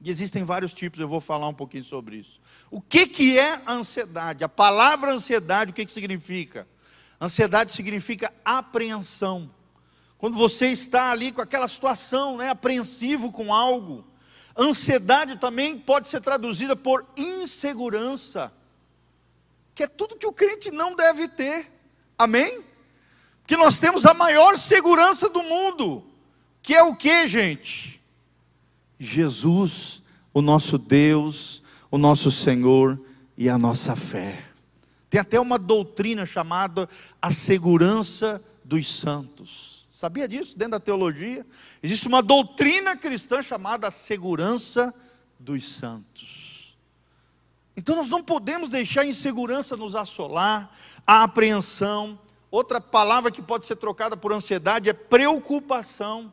E 0.00 0.10
existem 0.10 0.44
vários 0.44 0.72
tipos, 0.72 1.00
eu 1.00 1.08
vou 1.08 1.20
falar 1.20 1.48
um 1.48 1.54
pouquinho 1.54 1.84
sobre 1.84 2.16
isso. 2.16 2.40
O 2.70 2.80
que, 2.80 3.06
que 3.06 3.38
é 3.38 3.60
ansiedade? 3.66 4.44
A 4.44 4.48
palavra 4.48 5.12
ansiedade, 5.12 5.72
o 5.72 5.74
que, 5.74 5.84
que 5.84 5.92
significa? 5.92 6.68
Ansiedade 7.20 7.72
significa 7.72 8.32
apreensão 8.44 9.50
quando 10.18 10.36
você 10.36 10.68
está 10.68 11.12
ali 11.12 11.30
com 11.30 11.40
aquela 11.40 11.68
situação, 11.68 12.36
né, 12.36 12.50
apreensivo 12.50 13.30
com 13.30 13.54
algo. 13.54 14.04
Ansiedade 14.56 15.36
também 15.36 15.78
pode 15.78 16.08
ser 16.08 16.20
traduzida 16.20 16.74
por 16.74 17.06
insegurança, 17.16 18.52
que 19.76 19.84
é 19.84 19.86
tudo 19.86 20.16
que 20.16 20.26
o 20.26 20.32
crente 20.32 20.72
não 20.72 20.96
deve 20.96 21.28
ter. 21.28 21.70
Amém? 22.18 22.64
Que 23.46 23.56
nós 23.56 23.78
temos 23.78 24.04
a 24.04 24.12
maior 24.12 24.58
segurança 24.58 25.28
do 25.28 25.40
mundo, 25.44 26.04
que 26.60 26.74
é 26.74 26.82
o 26.82 26.96
que, 26.96 27.28
gente? 27.28 27.97
Jesus, 28.98 30.02
o 30.32 30.42
nosso 30.42 30.78
Deus, 30.78 31.62
o 31.90 31.98
nosso 31.98 32.30
Senhor 32.30 33.00
e 33.36 33.48
a 33.48 33.56
nossa 33.56 33.94
fé. 33.94 34.44
Tem 35.08 35.20
até 35.20 35.40
uma 35.40 35.58
doutrina 35.58 36.26
chamada 36.26 36.88
a 37.20 37.30
segurança 37.30 38.42
dos 38.64 38.92
santos. 38.92 39.86
Sabia 39.90 40.28
disso 40.28 40.56
dentro 40.56 40.72
da 40.72 40.80
teologia? 40.80 41.46
Existe 41.82 42.06
uma 42.06 42.22
doutrina 42.22 42.96
cristã 42.96 43.42
chamada 43.42 43.90
segurança 43.90 44.94
dos 45.38 45.68
santos. 45.68 46.76
Então 47.76 47.96
nós 47.96 48.08
não 48.08 48.22
podemos 48.22 48.68
deixar 48.68 49.02
a 49.02 49.06
insegurança 49.06 49.76
nos 49.76 49.94
assolar, 49.94 50.72
a 51.06 51.22
apreensão. 51.22 52.18
Outra 52.50 52.80
palavra 52.80 53.30
que 53.30 53.40
pode 53.40 53.66
ser 53.66 53.76
trocada 53.76 54.16
por 54.16 54.32
ansiedade 54.32 54.90
é 54.90 54.92
preocupação. 54.92 56.32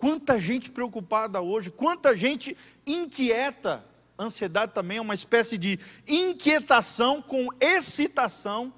Quanta 0.00 0.40
gente 0.40 0.70
preocupada 0.70 1.40
hoje, 1.40 1.70
quanta 1.70 2.16
gente 2.16 2.56
inquieta. 2.84 3.84
Ansiedade 4.18 4.72
também 4.72 4.98
é 4.98 5.00
uma 5.00 5.14
espécie 5.14 5.56
de 5.56 5.78
inquietação 6.08 7.22
com 7.22 7.48
excitação 7.60 8.72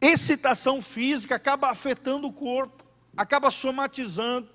excitação 0.00 0.82
física 0.82 1.34
acaba 1.34 1.70
afetando 1.70 2.26
o 2.26 2.32
corpo, 2.32 2.84
acaba 3.16 3.50
somatizando. 3.50 4.48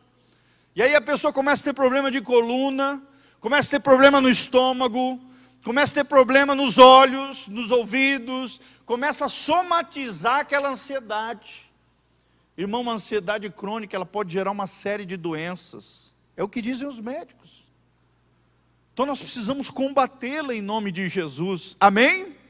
E 0.76 0.82
aí 0.82 0.96
a 0.96 1.02
pessoa 1.02 1.34
começa 1.34 1.62
a 1.62 1.66
ter 1.66 1.74
problema 1.74 2.10
de 2.10 2.22
coluna, 2.22 3.02
começa 3.40 3.68
a 3.68 3.72
ter 3.72 3.80
problema 3.80 4.22
no 4.22 4.30
estômago, 4.30 5.20
começa 5.64 5.92
a 5.92 6.04
ter 6.04 6.08
problema 6.08 6.56
nos 6.56 6.78
olhos, 6.78 7.48
nos 7.48 7.70
ouvidos, 7.72 8.62
começa 8.86 9.26
a 9.26 9.30
somatizar 9.30 10.40
aquela 10.40 10.70
ansiedade. 10.70 11.71
Irmão, 12.58 12.82
uma 12.82 12.94
ansiedade 12.94 13.50
crônica, 13.50 13.96
ela 13.96 14.06
pode 14.06 14.32
gerar 14.34 14.52
uma 14.52 14.68
série 14.68 15.06
de 15.06 15.18
doenças. 15.18 16.14
É 16.36 16.44
o 16.44 16.50
que 16.50 16.62
dizem 16.62 16.88
os 16.88 17.00
médicos. 17.00 17.66
Então 18.94 19.06
nós 19.06 19.20
precisamos 19.20 19.70
combatê-la 19.70 20.54
em 20.54 20.62
nome 20.62 20.92
de 20.92 21.08
Jesus. 21.10 21.76
Amém? 21.80 22.42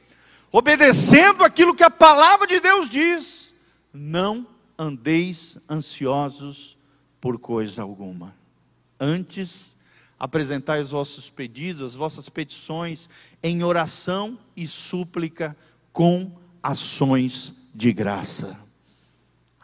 obedecendo 0.52 1.44
aquilo 1.44 1.74
que 1.74 1.84
a 1.84 1.90
palavra 1.90 2.46
de 2.46 2.60
Deus 2.60 2.90
diz. 2.90 3.54
Não 3.94 4.46
andeis 4.78 5.58
ansiosos 5.70 6.78
por 7.20 7.40
coisa 7.40 7.82
alguma. 7.82 8.36
Antes, 9.00 9.76
apresentai 10.20 10.82
os 10.82 10.92
vossos 10.92 11.30
pedidos, 11.30 11.84
as 11.84 11.96
vossas 11.96 12.28
petições, 12.30 13.10
em 13.42 13.64
oração 13.64 14.38
e 14.56 14.68
súplica 14.68 15.56
com 15.92 16.32
ações 16.62 17.54
de 17.74 17.94
graça. 17.94 18.58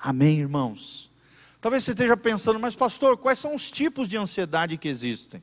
Amém, 0.02 0.40
irmãos? 0.40 1.12
Talvez 1.60 1.84
você 1.84 1.92
esteja 1.92 2.16
pensando, 2.16 2.60
mas 2.60 2.76
pastor, 2.76 3.18
quais 3.18 3.40
são 3.40 3.56
os 3.56 3.72
tipos 3.72 4.08
de 4.08 4.16
ansiedade 4.16 4.78
que 4.78 4.88
existem? 4.88 5.42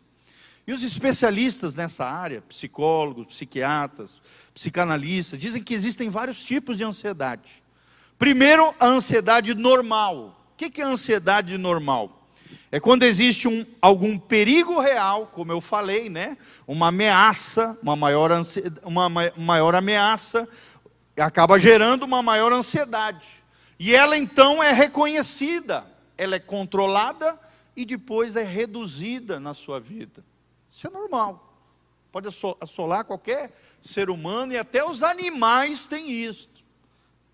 E 0.66 0.72
os 0.72 0.82
especialistas 0.82 1.74
nessa 1.74 2.06
área, 2.06 2.40
psicólogos, 2.42 3.26
psiquiatras, 3.26 4.20
psicanalistas, 4.54 5.38
dizem 5.38 5.62
que 5.62 5.74
existem 5.74 6.08
vários 6.08 6.42
tipos 6.42 6.78
de 6.78 6.84
ansiedade. 6.84 7.62
Primeiro, 8.18 8.74
a 8.80 8.86
ansiedade 8.86 9.52
normal. 9.54 10.40
O 10.52 10.56
que 10.56 10.80
é 10.80 10.84
a 10.84 10.88
ansiedade 10.88 11.58
normal? 11.58 12.26
É 12.70 12.80
quando 12.80 13.02
existe 13.02 13.46
um, 13.46 13.66
algum 13.80 14.18
perigo 14.18 14.80
real, 14.80 15.26
como 15.26 15.52
eu 15.52 15.60
falei, 15.60 16.08
né? 16.08 16.38
uma 16.66 16.88
ameaça, 16.88 17.78
uma 17.82 17.94
maior, 17.94 18.30
uma 18.84 19.08
maior 19.36 19.74
ameaça, 19.74 20.48
acaba 21.16 21.58
gerando 21.58 22.04
uma 22.04 22.22
maior 22.22 22.52
ansiedade. 22.52 23.43
E 23.78 23.94
ela 23.94 24.16
então 24.16 24.62
é 24.62 24.72
reconhecida, 24.72 25.86
ela 26.16 26.36
é 26.36 26.40
controlada 26.40 27.38
e 27.76 27.84
depois 27.84 28.36
é 28.36 28.42
reduzida 28.42 29.40
na 29.40 29.54
sua 29.54 29.80
vida. 29.80 30.24
Isso 30.68 30.86
é 30.86 30.90
normal. 30.90 31.52
Pode 32.12 32.28
assolar 32.60 33.04
qualquer 33.04 33.52
ser 33.80 34.08
humano 34.08 34.52
e 34.52 34.58
até 34.58 34.84
os 34.84 35.02
animais 35.02 35.86
têm 35.86 36.10
isso. 36.10 36.48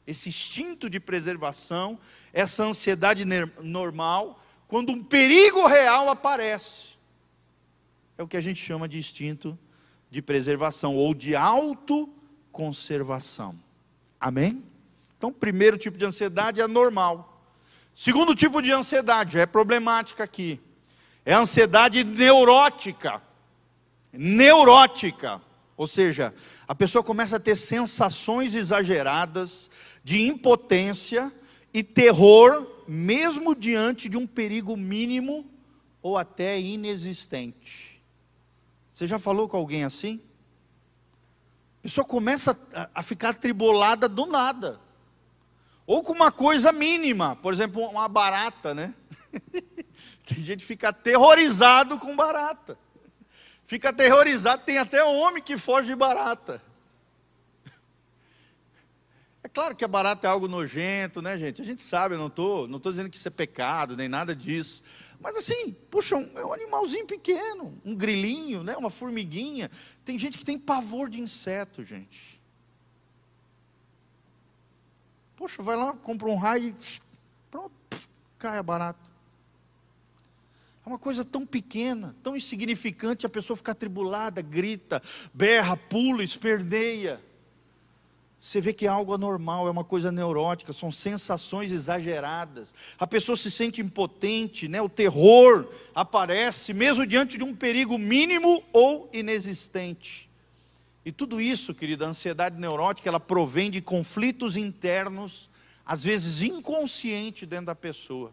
Esse 0.07 0.31
instinto 0.31 0.89
de 0.89 0.99
preservação, 0.99 1.99
essa 2.33 2.65
ansiedade 2.65 3.27
normal, 3.63 4.43
quando 4.67 4.91
um 4.91 5.05
perigo 5.05 5.67
real 5.67 6.09
aparece. 6.09 6.91
É 8.17 8.23
o 8.23 8.29
que 8.29 8.37
a 8.37 8.41
gente 8.41 8.61
chama 8.61 8.89
de 8.89 8.99
instinto 8.99 9.59
de 10.11 10.23
preservação 10.23 10.97
ou 10.97 11.15
de 11.15 11.37
autoconservação. 11.37 13.55
Amém? 14.19 14.65
Então, 15.21 15.31
primeiro 15.31 15.77
tipo 15.77 15.99
de 15.99 16.07
ansiedade 16.07 16.63
é 16.63 16.67
normal. 16.67 17.45
Segundo 17.95 18.35
tipo 18.35 18.63
de 18.63 18.73
ansiedade, 18.73 19.39
é 19.39 19.45
problemática 19.45 20.25
aqui. 20.25 20.59
É 21.27 21.35
ansiedade 21.35 22.03
neurótica 22.03 23.21
neurótica, 24.13 25.41
ou 25.77 25.87
seja, 25.87 26.35
a 26.67 26.75
pessoa 26.75 27.03
começa 27.03 27.37
a 27.37 27.41
ter 27.41 27.57
sensações 27.57 28.55
exageradas 28.55 29.71
de 30.03 30.27
impotência 30.27 31.33
e 31.73 31.83
terror, 31.83 32.67
mesmo 32.87 33.55
diante 33.55 34.09
de 34.09 34.17
um 34.17 34.27
perigo 34.27 34.77
mínimo 34.77 35.47
ou 36.03 36.19
até 36.19 36.59
inexistente. 36.59 38.03
Você 38.93 39.07
já 39.07 39.19
falou 39.19 39.49
com 39.49 39.57
alguém 39.57 39.85
assim? 39.85 40.21
A 41.79 41.83
pessoa 41.83 42.05
começa 42.05 42.59
a 42.95 43.03
ficar 43.03 43.35
tribolada 43.35 44.09
do 44.09 44.27
nada. 44.27 44.81
Ou 45.91 46.03
com 46.03 46.13
uma 46.13 46.31
coisa 46.31 46.71
mínima, 46.71 47.35
por 47.37 47.53
exemplo, 47.53 47.83
uma 47.89 48.09
barata, 48.09 48.73
né? 48.73 48.95
Tem 50.27 50.39
gente 50.39 50.61
que 50.61 50.67
fica 50.67 50.91
aterrorizado 50.91 51.99
com 51.99 52.15
barata 52.15 52.79
fica 53.71 53.91
aterrorizado. 53.91 54.65
Tem 54.65 54.79
até 54.79 55.05
homem 55.05 55.41
que 55.41 55.57
foge 55.57 55.87
de 55.87 55.95
barata. 55.95 56.61
É 59.45 59.49
claro 59.49 59.77
que 59.77 59.85
a 59.85 59.89
barata 59.89 60.27
é 60.27 60.31
algo 60.31 60.49
nojento, 60.49 61.23
né, 61.23 61.39
gente? 61.39 61.63
A 61.63 61.65
gente 61.65 61.81
sabe, 61.81 62.17
eu 62.17 62.19
não 62.19 62.27
estou 62.27 62.67
não 62.67 62.81
tô 62.81 62.91
dizendo 62.91 63.09
que 63.09 63.17
isso 63.17 63.29
é 63.29 63.31
pecado, 63.31 63.97
nem 63.97 64.09
nada 64.09 64.35
disso. 64.35 64.83
Mas 65.21 65.37
assim, 65.37 65.71
puxa, 65.89 66.17
um, 66.17 66.33
é 66.37 66.45
um 66.45 66.53
animalzinho 66.53 67.07
pequeno, 67.07 67.81
um 67.85 67.95
grilinho, 67.95 68.65
né, 68.65 68.77
uma 68.77 68.91
formiguinha. 68.91 69.71
Tem 70.05 70.19
gente 70.19 70.37
que 70.37 70.45
tem 70.45 70.59
pavor 70.59 71.09
de 71.09 71.21
inseto, 71.21 71.85
gente. 71.85 72.40
Poxa, 75.41 75.63
vai 75.63 75.75
lá, 75.75 75.95
compra 75.95 76.29
um 76.29 76.37
raio, 76.37 76.77
pronto, 77.51 77.73
cai 78.39 78.59
a 78.59 78.63
barata. 78.63 79.09
É 80.85 80.87
uma 80.87 80.99
coisa 80.99 81.25
tão 81.25 81.47
pequena, 81.47 82.15
tão 82.23 82.37
insignificante, 82.37 83.25
a 83.25 83.29
pessoa 83.31 83.57
fica 83.57 83.73
atribulada, 83.73 84.43
grita, 84.43 85.03
berra, 85.33 85.79
pula, 85.79 86.23
esperneia. 86.23 87.23
Você 88.39 88.61
vê 88.61 88.75
que 88.75 88.85
é 88.85 88.91
algo 88.91 89.15
anormal, 89.15 89.67
é 89.67 89.71
uma 89.71 89.83
coisa 89.83 90.13
neurótica, 90.13 90.75
são 90.75 90.93
sensações 90.93 91.73
exageradas. 91.73 92.75
A 92.99 93.07
pessoa 93.07 93.35
se 93.35 93.51
sente 93.51 93.81
impotente, 93.81 94.69
né? 94.69 94.83
o 94.83 94.91
terror 94.91 95.73
aparece, 95.95 96.75
mesmo 96.75 97.07
diante 97.07 97.39
de 97.39 97.45
um 97.45 97.57
perigo 97.57 97.97
mínimo 97.97 98.63
ou 98.75 99.09
inexistente. 99.11 100.30
E 101.05 101.11
tudo 101.11 101.41
isso, 101.41 101.75
querida, 101.75 102.05
a 102.05 102.09
ansiedade 102.09 102.59
neurótica, 102.61 103.09
ela 103.09 103.21
provém 103.21 103.71
de 103.71 103.81
conflitos 103.81 104.57
internos, 104.57 105.49
às 105.85 106.05
vezes 106.05 106.43
inconsciente 106.43 107.47
dentro 107.47 107.67
da 107.67 107.75
pessoa. 107.75 108.33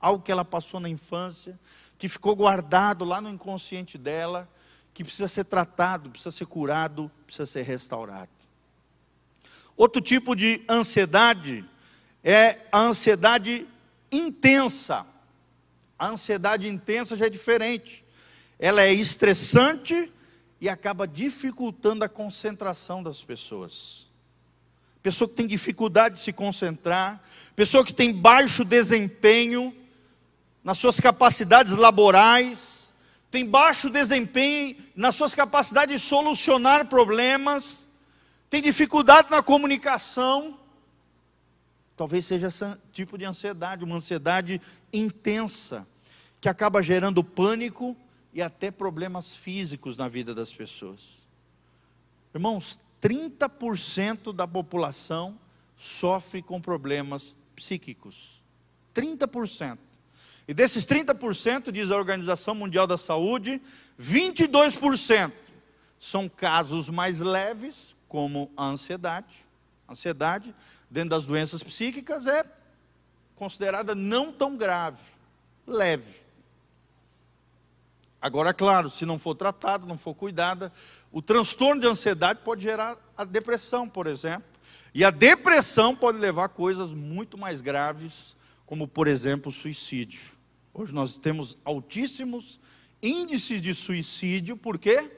Algo 0.00 0.22
que 0.22 0.30
ela 0.30 0.44
passou 0.44 0.78
na 0.78 0.88
infância, 0.88 1.58
que 1.98 2.08
ficou 2.08 2.36
guardado 2.36 3.04
lá 3.04 3.20
no 3.20 3.28
inconsciente 3.28 3.98
dela, 3.98 4.48
que 4.94 5.02
precisa 5.02 5.28
ser 5.28 5.44
tratado, 5.44 6.10
precisa 6.10 6.30
ser 6.30 6.46
curado, 6.46 7.10
precisa 7.26 7.44
ser 7.44 7.62
restaurado. 7.62 8.30
Outro 9.76 10.00
tipo 10.00 10.34
de 10.34 10.62
ansiedade 10.68 11.64
é 12.22 12.60
a 12.72 12.80
ansiedade 12.80 13.66
intensa. 14.10 15.06
A 15.98 16.08
ansiedade 16.08 16.68
intensa 16.68 17.16
já 17.16 17.26
é 17.26 17.30
diferente. 17.30 18.04
Ela 18.58 18.82
é 18.82 18.92
estressante 18.92 20.10
e 20.60 20.68
acaba 20.68 21.06
dificultando 21.06 22.04
a 22.04 22.08
concentração 22.08 23.02
das 23.02 23.22
pessoas. 23.22 24.06
Pessoa 25.02 25.28
que 25.28 25.34
tem 25.34 25.46
dificuldade 25.46 26.16
de 26.16 26.20
se 26.22 26.32
concentrar, 26.32 27.22
pessoa 27.54 27.84
que 27.84 27.92
tem 27.92 28.12
baixo 28.12 28.64
desempenho 28.64 29.74
nas 30.64 30.78
suas 30.78 30.98
capacidades 30.98 31.72
laborais, 31.72 32.92
tem 33.30 33.44
baixo 33.44 33.90
desempenho 33.90 34.76
nas 34.96 35.14
suas 35.14 35.34
capacidades 35.34 36.00
de 36.00 36.06
solucionar 36.08 36.88
problemas, 36.88 37.86
tem 38.48 38.62
dificuldade 38.62 39.30
na 39.30 39.42
comunicação, 39.42 40.58
talvez 41.96 42.24
seja 42.26 42.48
esse 42.48 42.64
tipo 42.92 43.18
de 43.18 43.24
ansiedade, 43.24 43.84
uma 43.84 43.96
ansiedade 43.96 44.60
intensa, 44.92 45.86
que 46.40 46.48
acaba 46.48 46.82
gerando 46.82 47.22
pânico 47.22 47.96
e 48.36 48.42
até 48.42 48.70
problemas 48.70 49.34
físicos 49.34 49.96
na 49.96 50.08
vida 50.08 50.34
das 50.34 50.52
pessoas. 50.52 51.26
Irmãos, 52.34 52.78
30% 53.00 54.30
da 54.30 54.46
população 54.46 55.40
sofre 55.74 56.42
com 56.42 56.60
problemas 56.60 57.34
psíquicos. 57.54 58.42
30%. 58.94 59.78
E 60.46 60.52
desses 60.52 60.84
30%, 60.84 61.72
diz 61.72 61.90
a 61.90 61.96
Organização 61.96 62.54
Mundial 62.54 62.86
da 62.86 62.98
Saúde, 62.98 63.58
22% 63.98 65.32
são 65.98 66.28
casos 66.28 66.90
mais 66.90 67.20
leves, 67.20 67.96
como 68.06 68.50
a 68.54 68.66
ansiedade. 68.66 69.34
A 69.88 69.92
ansiedade, 69.92 70.54
dentro 70.90 71.08
das 71.08 71.24
doenças 71.24 71.62
psíquicas, 71.62 72.26
é 72.26 72.44
considerada 73.34 73.94
não 73.94 74.30
tão 74.30 74.58
grave, 74.58 75.00
leve. 75.66 76.25
Agora, 78.26 78.52
claro, 78.52 78.90
se 78.90 79.06
não 79.06 79.20
for 79.20 79.36
tratada, 79.36 79.86
não 79.86 79.96
for 79.96 80.12
cuidada, 80.12 80.72
o 81.12 81.22
transtorno 81.22 81.80
de 81.80 81.86
ansiedade 81.86 82.40
pode 82.42 82.62
gerar 82.62 82.98
a 83.16 83.24
depressão, 83.24 83.88
por 83.88 84.08
exemplo. 84.08 84.48
E 84.92 85.04
a 85.04 85.10
depressão 85.10 85.94
pode 85.94 86.18
levar 86.18 86.46
a 86.46 86.48
coisas 86.48 86.92
muito 86.92 87.38
mais 87.38 87.60
graves, 87.60 88.36
como, 88.64 88.88
por 88.88 89.06
exemplo, 89.06 89.50
o 89.50 89.54
suicídio. 89.54 90.20
Hoje 90.74 90.92
nós 90.92 91.18
temos 91.18 91.56
altíssimos 91.64 92.58
índices 93.00 93.62
de 93.62 93.72
suicídio, 93.72 94.56
por 94.56 94.76
quê? 94.76 95.08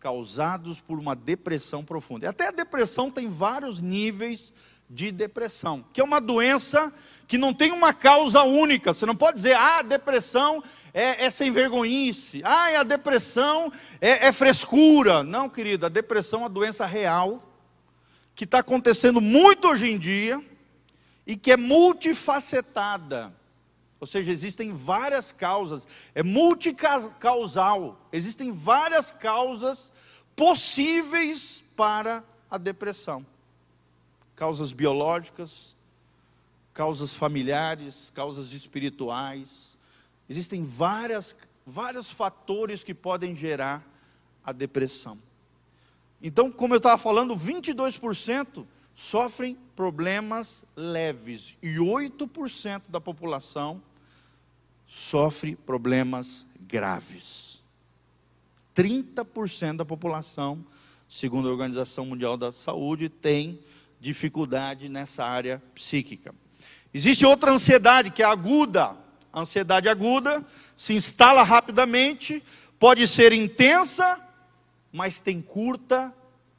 causados 0.00 0.80
por 0.80 0.98
uma 0.98 1.14
depressão 1.14 1.84
profunda. 1.84 2.26
E 2.26 2.28
até 2.28 2.48
a 2.48 2.50
depressão 2.50 3.08
tem 3.08 3.30
vários 3.30 3.78
níveis 3.78 4.52
de 4.92 5.10
depressão, 5.10 5.82
que 5.90 6.02
é 6.02 6.04
uma 6.04 6.20
doença 6.20 6.92
que 7.26 7.38
não 7.38 7.54
tem 7.54 7.72
uma 7.72 7.94
causa 7.94 8.42
única. 8.42 8.92
Você 8.92 9.06
não 9.06 9.16
pode 9.16 9.36
dizer, 9.36 9.54
ah, 9.54 9.78
a 9.78 9.82
depressão 9.82 10.62
é, 10.92 11.24
é 11.24 11.30
sem 11.30 11.50
vergonhice, 11.50 12.42
ah, 12.44 12.80
a 12.80 12.82
depressão 12.82 13.72
é, 14.02 14.28
é 14.28 14.32
frescura. 14.32 15.22
Não, 15.22 15.48
querida, 15.48 15.86
a 15.86 15.88
depressão 15.88 16.40
é 16.40 16.42
uma 16.42 16.48
doença 16.50 16.84
real, 16.84 17.42
que 18.34 18.44
está 18.44 18.58
acontecendo 18.58 19.18
muito 19.18 19.66
hoje 19.66 19.90
em 19.90 19.98
dia, 19.98 20.44
e 21.26 21.36
que 21.36 21.52
é 21.52 21.56
multifacetada. 21.56 23.32
Ou 23.98 24.06
seja, 24.06 24.30
existem 24.30 24.74
várias 24.74 25.32
causas, 25.32 25.88
é 26.14 26.22
multicausal, 26.22 28.08
existem 28.12 28.52
várias 28.52 29.10
causas 29.10 29.90
possíveis 30.36 31.64
para 31.74 32.22
a 32.50 32.58
depressão. 32.58 33.24
Causas 34.42 34.72
biológicas, 34.72 35.76
causas 36.74 37.14
familiares, 37.14 38.10
causas 38.12 38.52
espirituais. 38.52 39.78
Existem 40.28 40.64
várias, 40.64 41.36
vários 41.64 42.10
fatores 42.10 42.82
que 42.82 42.92
podem 42.92 43.36
gerar 43.36 43.86
a 44.44 44.50
depressão. 44.50 45.16
Então, 46.20 46.50
como 46.50 46.74
eu 46.74 46.78
estava 46.78 46.98
falando, 46.98 47.36
22% 47.36 48.66
sofrem 48.96 49.56
problemas 49.76 50.64
leves 50.74 51.56
e 51.62 51.76
8% 51.76 52.82
da 52.88 53.00
população 53.00 53.80
sofre 54.88 55.54
problemas 55.54 56.44
graves. 56.62 57.62
30% 58.74 59.76
da 59.76 59.84
população, 59.84 60.66
segundo 61.08 61.46
a 61.46 61.52
Organização 61.52 62.04
Mundial 62.04 62.36
da 62.36 62.50
Saúde, 62.50 63.08
tem 63.08 63.60
dificuldade 64.02 64.88
nessa 64.88 65.24
área 65.24 65.62
psíquica. 65.72 66.34
Existe 66.92 67.24
outra 67.24 67.52
ansiedade 67.52 68.10
que 68.10 68.20
é 68.20 68.26
aguda. 68.26 68.96
A 69.32 69.40
ansiedade 69.40 69.88
aguda 69.88 70.44
se 70.76 70.92
instala 70.92 71.44
rapidamente, 71.44 72.42
pode 72.80 73.06
ser 73.06 73.32
intensa, 73.32 74.20
mas 74.92 75.20
tem 75.20 75.40
curta 75.40 76.12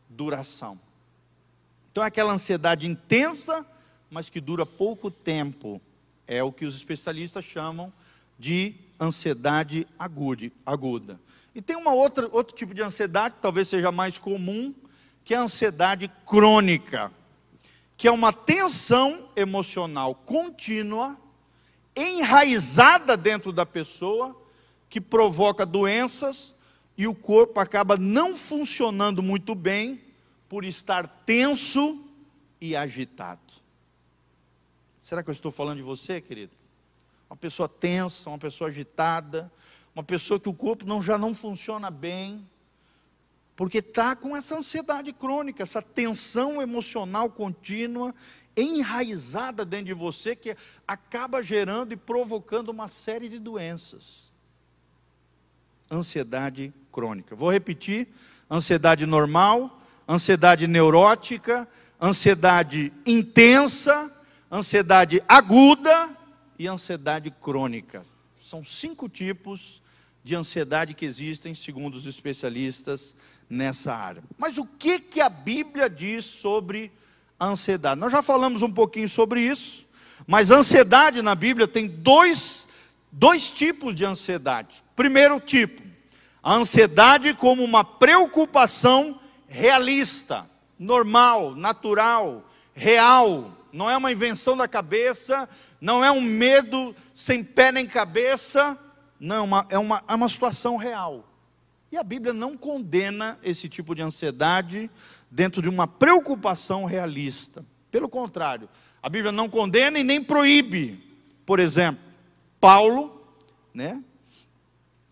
duração. 0.09 0.79
Então 1.91 2.01
é 2.03 2.07
aquela 2.07 2.31
ansiedade 2.31 2.87
intensa, 2.87 3.65
mas 4.09 4.29
que 4.29 4.39
dura 4.39 4.65
pouco 4.65 5.11
tempo. 5.11 5.81
É 6.25 6.41
o 6.41 6.51
que 6.51 6.65
os 6.65 6.77
especialistas 6.77 7.43
chamam 7.43 7.91
de 8.39 8.73
ansiedade 8.99 9.85
aguda. 9.99 11.19
E 11.53 11.61
tem 11.61 11.75
uma 11.75 11.93
outra, 11.93 12.27
outro 12.31 12.55
tipo 12.55 12.73
de 12.73 12.81
ansiedade, 12.81 13.35
que 13.35 13.41
talvez 13.41 13.67
seja 13.67 13.91
mais 13.91 14.17
comum, 14.17 14.73
que 15.25 15.33
é 15.33 15.37
a 15.37 15.41
ansiedade 15.41 16.09
crônica, 16.25 17.11
que 18.03 18.07
é 18.09 18.11
uma 18.11 18.33
tensão 18.33 19.29
emocional 19.33 20.13
contínua, 20.13 21.17
enraizada 21.95 23.15
dentro 23.15 23.53
da 23.53 23.65
pessoa, 23.65 24.35
que 24.89 24.99
provoca 24.99 25.65
doenças 25.65 26.53
e 26.97 27.07
o 27.07 27.15
corpo 27.15 27.61
acaba 27.61 27.95
não 27.95 28.35
funcionando 28.35 29.23
muito 29.23 29.55
bem 29.55 30.01
por 30.49 30.65
estar 30.65 31.07
tenso 31.25 32.05
e 32.59 32.75
agitado. 32.75 33.53
Será 35.01 35.23
que 35.23 35.29
eu 35.29 35.33
estou 35.33 35.49
falando 35.49 35.77
de 35.77 35.83
você, 35.83 36.19
querido? 36.19 36.51
uma 37.29 37.37
pessoa 37.37 37.69
tensa, 37.69 38.29
uma 38.29 38.37
pessoa 38.37 38.69
agitada, 38.69 39.49
uma 39.95 40.03
pessoa 40.03 40.37
que 40.37 40.49
o 40.49 40.53
corpo 40.53 40.85
não, 40.85 41.01
já 41.01 41.17
não 41.17 41.33
funciona 41.33 41.89
bem, 41.89 42.45
porque 43.55 43.79
está 43.79 44.15
com 44.15 44.35
essa 44.35 44.57
ansiedade 44.57 45.13
crônica, 45.13 45.61
essa 45.61 45.81
tensão 45.81 46.61
emocional 46.61 47.29
contínua, 47.29 48.13
enraizada 48.57 49.63
dentro 49.63 49.87
de 49.87 49.93
você, 49.93 50.35
que 50.35 50.55
acaba 50.87 51.43
gerando 51.43 51.93
e 51.93 51.97
provocando 51.97 52.69
uma 52.69 52.87
série 52.87 53.29
de 53.29 53.39
doenças. 53.39 54.31
Ansiedade 55.89 56.73
crônica. 56.91 57.35
Vou 57.35 57.51
repetir: 57.51 58.07
ansiedade 58.49 59.05
normal, 59.05 59.81
ansiedade 60.07 60.65
neurótica, 60.65 61.67
ansiedade 62.01 62.91
intensa, 63.05 64.11
ansiedade 64.51 65.23
aguda 65.27 66.09
e 66.57 66.67
ansiedade 66.67 67.29
crônica. 67.29 68.03
São 68.41 68.63
cinco 68.63 69.07
tipos 69.07 69.82
de 70.23 70.35
ansiedade 70.35 70.93
que 70.93 71.05
existem, 71.05 71.53
segundo 71.53 71.95
os 71.95 72.05
especialistas 72.05 73.15
nessa 73.49 73.93
área. 73.93 74.23
Mas 74.37 74.57
o 74.57 74.65
que, 74.65 74.99
que 74.99 75.19
a 75.19 75.29
Bíblia 75.29 75.89
diz 75.89 76.25
sobre 76.25 76.91
a 77.39 77.47
ansiedade? 77.47 77.99
Nós 77.99 78.11
já 78.11 78.23
falamos 78.23 78.61
um 78.61 78.71
pouquinho 78.71 79.09
sobre 79.09 79.41
isso, 79.41 79.85
mas 80.25 80.49
ansiedade 80.49 81.21
na 81.21 81.35
Bíblia 81.35 81.67
tem 81.67 81.87
dois, 81.87 82.67
dois 83.11 83.51
tipos 83.51 83.93
de 83.93 84.05
ansiedade. 84.05 84.83
Primeiro 84.95 85.39
tipo, 85.39 85.81
a 86.41 86.53
ansiedade 86.53 87.33
como 87.33 87.63
uma 87.63 87.83
preocupação 87.83 89.19
realista, 89.47 90.49
normal, 90.79 91.53
natural, 91.55 92.49
real 92.73 93.51
não 93.73 93.89
é 93.89 93.97
uma 93.97 94.11
invenção 94.11 94.55
da 94.55 94.67
cabeça, 94.67 95.49
não 95.81 96.05
é 96.05 96.11
um 96.11 96.21
medo 96.21 96.95
sem 97.11 97.43
pé 97.43 97.71
nem 97.71 97.87
cabeça, 97.87 98.77
não, 99.23 99.45
uma, 99.45 99.65
é, 99.69 99.77
uma, 99.77 100.03
é 100.05 100.15
uma 100.15 100.27
situação 100.27 100.75
real. 100.75 101.25
E 101.89 101.95
a 101.95 102.03
Bíblia 102.03 102.33
não 102.33 102.57
condena 102.57 103.39
esse 103.41 103.69
tipo 103.69 103.95
de 103.95 104.01
ansiedade 104.01 104.91
dentro 105.31 105.61
de 105.61 105.69
uma 105.69 105.87
preocupação 105.87 106.83
realista. 106.83 107.65
Pelo 107.89 108.09
contrário, 108.09 108.67
a 109.01 109.07
Bíblia 109.07 109.31
não 109.31 109.47
condena 109.47 109.97
e 109.97 110.03
nem 110.03 110.21
proíbe. 110.21 111.01
Por 111.45 111.61
exemplo, 111.61 112.03
Paulo, 112.59 113.25
né? 113.73 114.03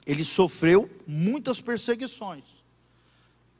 Ele 0.06 0.26
sofreu 0.26 0.89
muitas 1.08 1.62
perseguições. 1.62 2.43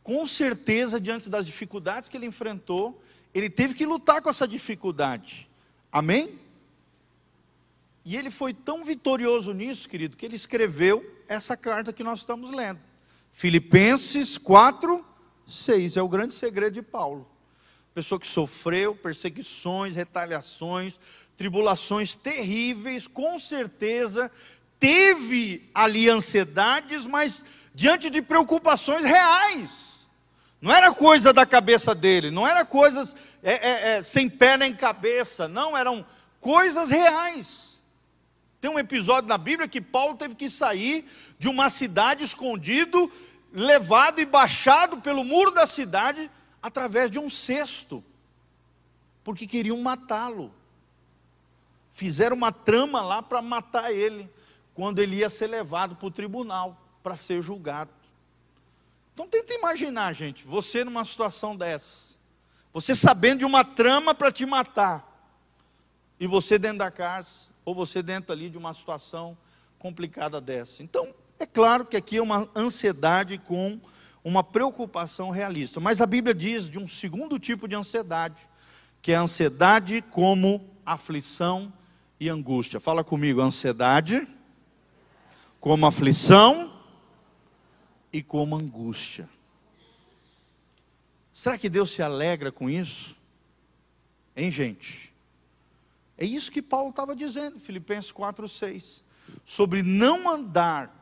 Com 0.04 0.28
certeza, 0.28 1.00
diante 1.00 1.30
das 1.30 1.46
dificuldades 1.46 2.10
que 2.10 2.18
ele 2.18 2.26
enfrentou, 2.26 3.02
ele 3.34 3.50
teve 3.50 3.74
que 3.74 3.86
lutar 3.86 4.22
com 4.22 4.30
essa 4.30 4.46
dificuldade. 4.46 5.50
Amém? 5.90 6.38
E 8.04 8.16
ele 8.16 8.32
foi 8.32 8.54
tão 8.54 8.84
vitorioso 8.84 9.54
nisso, 9.54 9.88
querido, 9.88 10.18
que 10.18 10.26
ele 10.26 10.36
escreveu 10.36 11.06
essa 11.28 11.56
carta 11.56 11.94
que 11.94 12.04
nós 12.04 12.20
estamos 12.20 12.50
lendo. 12.50 12.80
Filipenses 13.32 14.38
4, 14.38 15.06
6. 15.48 15.98
É 15.98 16.02
o 16.02 16.08
grande 16.08 16.34
segredo 16.34 16.74
de 16.74 16.82
Paulo. 16.82 17.30
Pessoa 17.94 18.20
que 18.20 18.28
sofreu 18.28 18.96
perseguições, 18.96 19.96
retaliações, 19.96 21.00
tribulações 21.38 22.16
terríveis, 22.16 23.08
com 23.08 23.40
certeza 23.40 24.32
teve 24.80 25.70
ali 25.76 26.10
ansiedades, 26.10 27.06
mas 27.06 27.46
diante 27.74 28.10
de 28.10 28.20
preocupações 28.22 29.06
reais. 29.06 29.70
Não 30.60 30.72
era 30.72 30.92
coisa 30.92 31.32
da 31.32 31.46
cabeça 31.46 31.94
dele, 31.94 32.32
não 32.32 32.48
era 32.48 32.66
coisas 32.66 33.16
é, 33.44 33.54
é, 33.54 33.98
é, 33.98 34.04
sem 34.04 34.30
pé 34.30 34.58
nem 34.58 34.74
cabeça, 34.74 35.48
não, 35.48 35.78
eram 35.78 36.06
coisas 36.40 36.90
reais. 36.90 37.71
Tem 38.62 38.70
um 38.70 38.78
episódio 38.78 39.28
na 39.28 39.40
Bíblia 39.40 39.68
que 39.68 39.82
Paulo 39.82 40.16
teve 40.16 40.36
que 40.36 40.48
sair 40.48 41.10
de 41.40 41.50
uma 41.50 41.68
cidade 41.68 42.24
escondido, 42.24 43.12
levado 43.52 44.22
e 44.22 44.26
baixado 44.26 45.02
pelo 45.02 45.24
muro 45.24 45.50
da 45.50 45.66
cidade 45.66 46.30
através 46.62 47.10
de 47.10 47.18
um 47.18 47.28
cesto, 47.28 48.04
porque 49.24 49.48
queriam 49.48 49.82
matá-lo. 49.82 50.54
Fizeram 51.90 52.36
uma 52.38 52.52
trama 52.52 53.02
lá 53.02 53.24
para 53.24 53.42
matar 53.42 53.92
ele, 53.92 54.30
quando 54.76 55.00
ele 55.00 55.18
ia 55.18 55.30
ser 55.30 55.48
levado 55.48 55.96
para 55.96 56.08
o 56.08 56.12
tribunal 56.12 56.80
para 57.02 57.16
ser 57.16 57.42
julgado. 57.42 57.90
Então 59.12 59.28
tenta 59.28 59.56
imaginar, 59.56 60.14
gente, 60.14 60.46
você 60.46 60.84
numa 60.84 61.04
situação 61.04 61.56
dessa, 61.58 62.14
você 62.72 62.96
sabendo 62.96 63.40
de 63.40 63.46
uma 63.46 63.66
trama 63.66 64.14
para 64.14 64.32
te 64.32 64.46
matar, 64.46 65.08
e 66.20 66.28
você 66.28 66.60
dentro 66.60 66.78
da 66.78 66.92
casa, 66.92 67.51
ou 67.64 67.76
você 67.76 68.02
dentro 68.02 68.32
ali 68.32 68.50
de 68.50 68.58
uma 68.58 68.74
situação 68.74 69.38
complicada 69.78 70.40
dessa. 70.40 70.84
Então, 70.84 71.14
é 71.40 71.46
claro 71.46 71.86
que 71.86 71.98
aqui 71.98 72.18
é 72.18 72.22
uma 72.22 72.50
ansiedade 72.56 73.38
com 73.38 73.80
uma 74.24 74.44
preocupação 74.44 75.30
realista. 75.30 75.80
Mas 75.80 76.02
a 76.02 76.06
Bíblia 76.06 76.34
diz 76.34 76.70
de 76.70 76.78
um 76.78 76.88
segundo 76.88 77.40
tipo 77.40 77.68
de 77.68 77.76
ansiedade, 77.76 78.38
que 79.02 79.12
é 79.12 79.16
a 79.16 79.22
ansiedade 79.22 80.02
como 80.02 80.70
aflição 80.86 81.74
e 82.20 82.30
angústia. 82.30 82.80
Fala 82.80 83.04
comigo, 83.04 83.42
ansiedade 83.42 84.28
como 85.60 85.86
aflição 85.86 86.74
e 88.12 88.22
como 88.22 88.56
angústia. 88.56 89.30
Será 91.32 91.58
que 91.58 91.70
Deus 91.70 91.92
se 91.92 92.02
alegra 92.02 92.52
com 92.52 92.70
isso? 92.70 93.20
Hein, 94.36 94.52
gente? 94.52 95.11
É 96.22 96.24
isso 96.24 96.52
que 96.52 96.62
Paulo 96.62 96.92
estava 96.92 97.16
dizendo, 97.16 97.60
Filipenses 97.60 98.12
4,6. 98.12 99.02
Sobre 99.44 99.82
não 99.82 100.30
andar 100.30 100.96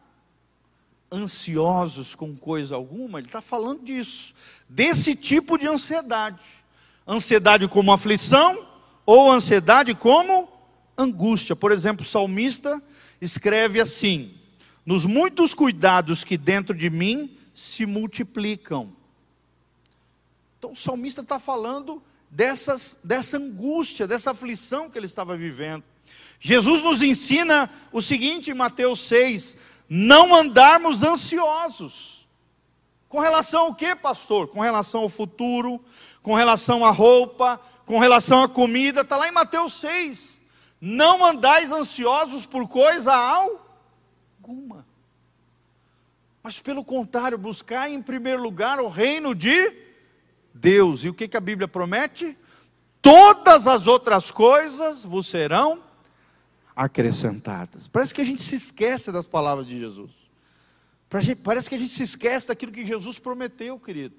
ansiosos 1.12 2.16
com 2.16 2.34
coisa 2.34 2.76
alguma, 2.76 3.20
ele 3.20 3.28
está 3.28 3.42
falando 3.42 3.84
disso, 3.84 4.34
desse 4.70 5.18
tipo 5.18 5.58
de 5.58 5.68
ansiedade. 5.68 6.40
Ansiedade 7.06 7.68
como 7.68 7.92
aflição 7.92 8.66
ou 9.06 9.30
ansiedade 9.30 9.94
como 9.94 10.48
angústia. 10.98 11.54
Por 11.54 11.74
exemplo, 11.74 12.06
o 12.06 12.08
salmista 12.08 12.82
escreve 13.20 13.82
assim: 13.82 14.34
Nos 14.86 15.04
muitos 15.04 15.54
cuidados 15.54 16.24
que 16.24 16.38
dentro 16.38 16.74
de 16.74 16.90
mim 16.90 17.38
se 17.54 17.86
multiplicam. 17.86 18.96
Então 20.58 20.72
o 20.72 20.78
salmista 20.78 21.20
está 21.20 21.40
falando 21.42 22.02
dessas, 22.30 22.98
dessa 23.04 23.38
angústia, 23.38 24.08
dessa 24.08 24.32
aflição 24.32 24.90
que 24.90 24.98
ele 24.98 25.06
estava 25.06 25.36
vivendo. 25.36 25.84
Jesus 26.40 26.82
nos 26.82 27.02
ensina 27.02 27.70
o 27.92 28.02
seguinte 28.02 28.50
em 28.50 28.54
Mateus 28.54 29.02
6: 29.02 29.58
não 29.90 30.34
andarmos 30.34 31.04
ansiosos. 31.04 32.28
Com 33.08 33.20
relação 33.20 33.64
ao 33.64 33.76
que, 33.76 33.96
pastor? 33.96 34.48
Com 34.48 34.60
relação 34.60 35.02
ao 35.02 35.10
futuro, 35.10 35.84
com 36.22 36.36
relação 36.36 36.86
à 36.86 36.92
roupa, 36.92 37.60
com 37.86 37.98
relação 37.98 38.44
à 38.44 38.48
comida, 38.48 39.02
está 39.02 39.18
lá 39.18 39.28
em 39.28 39.32
Mateus 39.32 39.74
6. 39.80 40.40
Não 40.80 41.26
andais 41.26 41.72
ansiosos 41.72 42.46
por 42.46 42.68
coisa 42.68 43.14
alguma. 43.14 44.86
Mas 46.44 46.60
pelo 46.60 46.86
contrário, 46.86 47.38
buscar 47.38 47.90
em 47.90 48.02
primeiro 48.02 48.42
lugar 48.42 48.80
o 48.80 48.88
reino 48.88 49.34
de 49.34 49.89
Deus. 50.54 51.04
E 51.04 51.10
o 51.10 51.14
que, 51.14 51.28
que 51.28 51.38
a 51.38 51.42
Bíblia 51.42 51.68
promete? 51.68 52.38
Todas 53.02 53.68
as 53.68 53.88
outras 53.88 54.30
coisas 54.32 55.04
vos 55.04 55.28
serão 55.28 55.84
acrescentadas. 56.76 57.88
Parece 57.88 58.14
que 58.14 58.22
a 58.22 58.26
gente 58.26 58.42
se 58.42 58.56
esquece 58.56 59.12
das 59.12 59.26
palavras 59.26 59.68
de 59.68 59.80
Jesus. 59.80 60.12
Parece 61.44 61.68
que 61.68 61.76
a 61.76 61.80
gente 61.80 61.94
se 61.94 62.04
esquece 62.04 62.48
daquilo 62.48 62.72
que 62.72 62.86
Jesus 62.86 63.18
prometeu, 63.18 63.80
querido. 63.80 64.16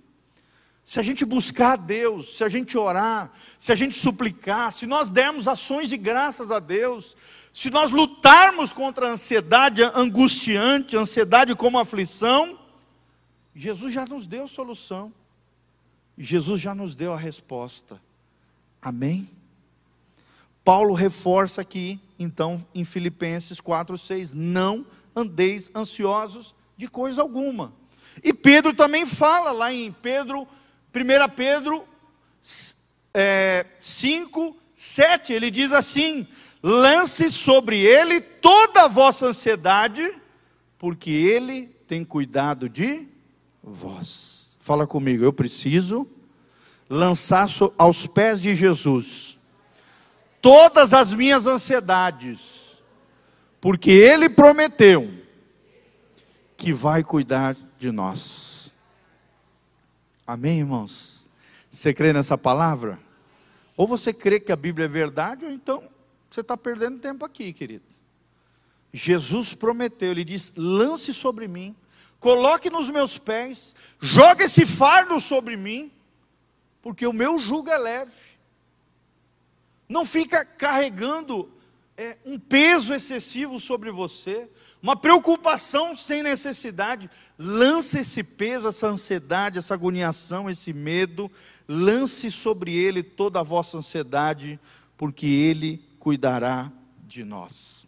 Se 0.84 0.98
a 0.98 1.02
gente 1.02 1.24
buscar 1.24 1.72
a 1.72 1.76
Deus, 1.76 2.36
se 2.36 2.42
a 2.42 2.48
gente 2.48 2.76
orar, 2.76 3.30
se 3.58 3.70
a 3.70 3.74
gente 3.74 3.96
suplicar, 3.96 4.72
se 4.72 4.86
nós 4.86 5.08
dermos 5.08 5.46
ações 5.46 5.88
de 5.88 5.96
graças 5.96 6.50
a 6.50 6.58
Deus, 6.58 7.16
se 7.52 7.70
nós 7.70 7.90
lutarmos 7.90 8.72
contra 8.72 9.08
a 9.08 9.12
ansiedade 9.12 9.82
angustiante, 9.82 10.96
ansiedade 10.96 11.54
como 11.54 11.78
aflição, 11.78 12.58
Jesus 13.54 13.92
já 13.92 14.04
nos 14.04 14.26
deu 14.26 14.48
solução. 14.48 15.12
Jesus 16.22 16.60
já 16.60 16.74
nos 16.74 16.94
deu 16.94 17.12
a 17.12 17.16
resposta. 17.16 18.00
Amém? 18.80 19.28
Paulo 20.62 20.92
reforça 20.92 21.62
aqui, 21.62 21.98
então, 22.18 22.64
em 22.74 22.84
Filipenses 22.84 23.60
4, 23.60 23.96
6, 23.96 24.34
não 24.34 24.84
andeis 25.16 25.70
ansiosos 25.74 26.54
de 26.76 26.88
coisa 26.88 27.22
alguma. 27.22 27.72
E 28.22 28.34
Pedro 28.34 28.74
também 28.74 29.06
fala 29.06 29.52
lá 29.52 29.72
em 29.72 29.90
Pedro, 29.90 30.46
1 30.94 31.34
Pedro 31.34 31.86
é, 33.14 33.66
5, 33.80 34.56
7, 34.74 35.32
ele 35.32 35.50
diz 35.50 35.72
assim: 35.72 36.26
lance 36.62 37.30
sobre 37.30 37.78
ele 37.78 38.20
toda 38.20 38.84
a 38.84 38.88
vossa 38.88 39.26
ansiedade, 39.26 40.16
porque 40.78 41.10
ele 41.10 41.66
tem 41.88 42.04
cuidado 42.04 42.68
de 42.68 43.08
vós. 43.62 44.49
Fala 44.60 44.86
comigo, 44.86 45.24
eu 45.24 45.32
preciso 45.32 46.06
lançar 46.88 47.48
aos 47.76 48.06
pés 48.06 48.40
de 48.40 48.54
Jesus 48.54 49.38
todas 50.40 50.92
as 50.92 51.12
minhas 51.12 51.46
ansiedades, 51.46 52.82
porque 53.60 53.90
Ele 53.90 54.28
prometeu 54.28 55.12
que 56.56 56.72
vai 56.72 57.02
cuidar 57.02 57.56
de 57.78 57.90
nós. 57.90 58.72
Amém, 60.26 60.60
irmãos? 60.60 61.28
Você 61.70 61.92
crê 61.92 62.12
nessa 62.12 62.36
palavra? 62.36 62.98
Ou 63.76 63.86
você 63.86 64.12
crê 64.12 64.38
que 64.38 64.52
a 64.52 64.56
Bíblia 64.56 64.84
é 64.84 64.88
verdade, 64.88 65.44
ou 65.44 65.50
então 65.50 65.82
você 66.30 66.42
está 66.42 66.56
perdendo 66.56 66.98
tempo 66.98 67.24
aqui, 67.24 67.52
querido. 67.52 67.84
Jesus 68.92 69.54
prometeu, 69.54 70.10
ele 70.10 70.24
diz: 70.24 70.52
lance 70.56 71.14
sobre 71.14 71.48
mim, 71.48 71.74
coloque 72.20 72.70
nos 72.70 72.88
meus 72.88 73.18
pés, 73.18 73.74
jogue 74.00 74.44
esse 74.44 74.64
fardo 74.64 75.18
sobre 75.18 75.56
mim, 75.56 75.90
porque 76.80 77.06
o 77.06 77.12
meu 77.12 77.38
jugo 77.40 77.68
é 77.68 77.78
leve 77.78 78.30
não 79.90 80.04
fica 80.04 80.44
carregando 80.44 81.50
é, 81.96 82.16
um 82.24 82.38
peso 82.38 82.94
excessivo 82.94 83.58
sobre 83.58 83.90
você, 83.90 84.48
uma 84.80 84.94
preocupação 84.94 85.96
sem 85.96 86.22
necessidade. 86.22 87.10
Lance 87.36 87.98
esse 87.98 88.22
peso, 88.22 88.68
essa 88.68 88.86
ansiedade, 88.86 89.58
essa 89.58 89.74
agoniação, 89.74 90.48
esse 90.48 90.72
medo, 90.72 91.28
lance 91.68 92.30
sobre 92.30 92.72
ele 92.72 93.02
toda 93.02 93.40
a 93.40 93.42
vossa 93.42 93.78
ansiedade, 93.78 94.60
porque 94.96 95.26
ele 95.26 95.84
cuidará 95.98 96.70
de 97.04 97.24
nós. 97.24 97.84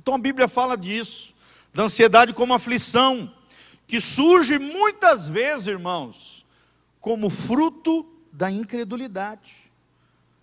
Então 0.00 0.14
a 0.14 0.18
Bíblia 0.18 0.46
fala 0.46 0.76
disso, 0.76 1.34
da 1.74 1.82
ansiedade 1.82 2.32
como 2.32 2.54
aflição, 2.54 3.34
que 3.86 4.00
surge 4.00 4.58
muitas 4.58 5.26
vezes, 5.26 5.66
irmãos, 5.66 6.44
como 7.00 7.30
fruto 7.30 8.06
da 8.32 8.50
incredulidade. 8.50 9.54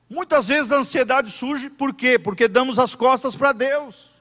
Muitas 0.10 0.48
vezes 0.48 0.72
a 0.72 0.78
ansiedade 0.78 1.32
surge 1.32 1.70
por 1.70 1.94
quê? 1.94 2.18
Porque 2.18 2.48
damos 2.48 2.80
as 2.80 2.96
costas 2.96 3.36
para 3.36 3.52
Deus. 3.52 4.14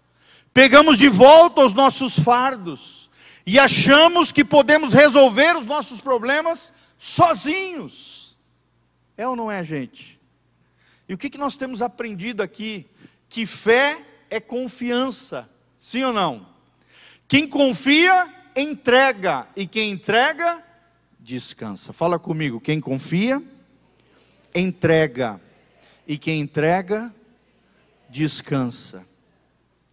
Pegamos 0.53 0.99
de 0.99 1.09
volta 1.09 1.65
os 1.65 1.73
nossos 1.73 2.19
fardos 2.19 3.11
e 3.47 3.59
achamos 3.59 4.33
que 4.33 4.45
podemos 4.45 4.93
resolver 4.93 5.57
os 5.57 5.67
nossos 5.67 6.01
problemas 6.01 6.73
sozinhos. 6.99 8.37
É 9.17 9.27
ou 9.27 9.37
não 9.37 9.51
é, 9.51 9.65
gente? 9.65 10.21
E 11.09 11.15
o 11.15 11.19
que, 11.19 11.31
que 11.31 11.39
nós 11.39 11.57
temos 11.57 11.83
aprendido 11.83 12.43
aqui? 12.43 12.87
Que 13.29 13.47
fé 13.47 14.01
é 14.31 14.41
confiança, 14.41 15.49
sim 15.77 16.03
ou 16.05 16.13
não? 16.13 16.47
Quem 17.29 17.49
confia, 17.49 18.33
entrega, 18.57 19.47
e 19.57 19.67
quem 19.67 19.91
entrega, 19.91 20.63
descansa. 21.19 21.93
Fala 21.93 22.19
comigo, 22.19 22.61
quem 22.61 22.81
confia, 22.81 23.43
entrega, 24.55 25.41
e 26.07 26.19
quem 26.19 26.41
entrega, 26.41 27.15
descansa. 28.09 29.07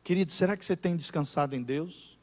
Querido, 0.04 0.32
será 0.32 0.58
que 0.58 0.66
você 0.66 0.76
tem 0.76 0.96
descansado 0.96 1.56
em 1.56 1.62
Deus? 1.62 2.18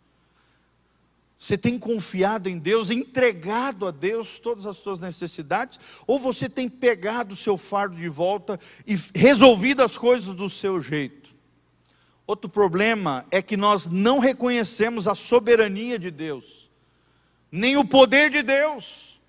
Você 1.39 1.57
tem 1.57 1.79
confiado 1.79 2.49
em 2.49 2.59
Deus, 2.59 2.91
entregado 2.91 3.87
a 3.87 3.91
Deus 3.91 4.39
todas 4.39 4.67
as 4.67 4.79
suas 4.79 5.01
necessidades? 5.01 5.79
Ou 6.07 6.19
você 6.19 6.49
tem 6.49 6.69
pegado 6.69 7.35
o 7.35 7.37
seu 7.37 7.59
fardo 7.59 7.95
de 7.95 8.09
volta 8.09 8.59
e 8.87 8.99
resolvido 9.15 9.83
as 9.83 9.99
coisas 9.99 10.35
do 10.35 10.49
seu 10.49 10.81
jeito? 10.81 11.26
Outro 12.27 12.51
problema 12.51 13.25
é 13.31 13.41
que 13.41 13.57
nós 13.57 13.87
não 13.87 14.19
reconhecemos 14.19 15.07
a 15.07 15.15
soberania 15.15 15.99
de 15.99 16.11
Deus, 16.11 16.69
nem 17.51 17.77
o 17.77 17.85
poder 17.85 18.31
de 18.31 18.43
Deus, 18.43 19.21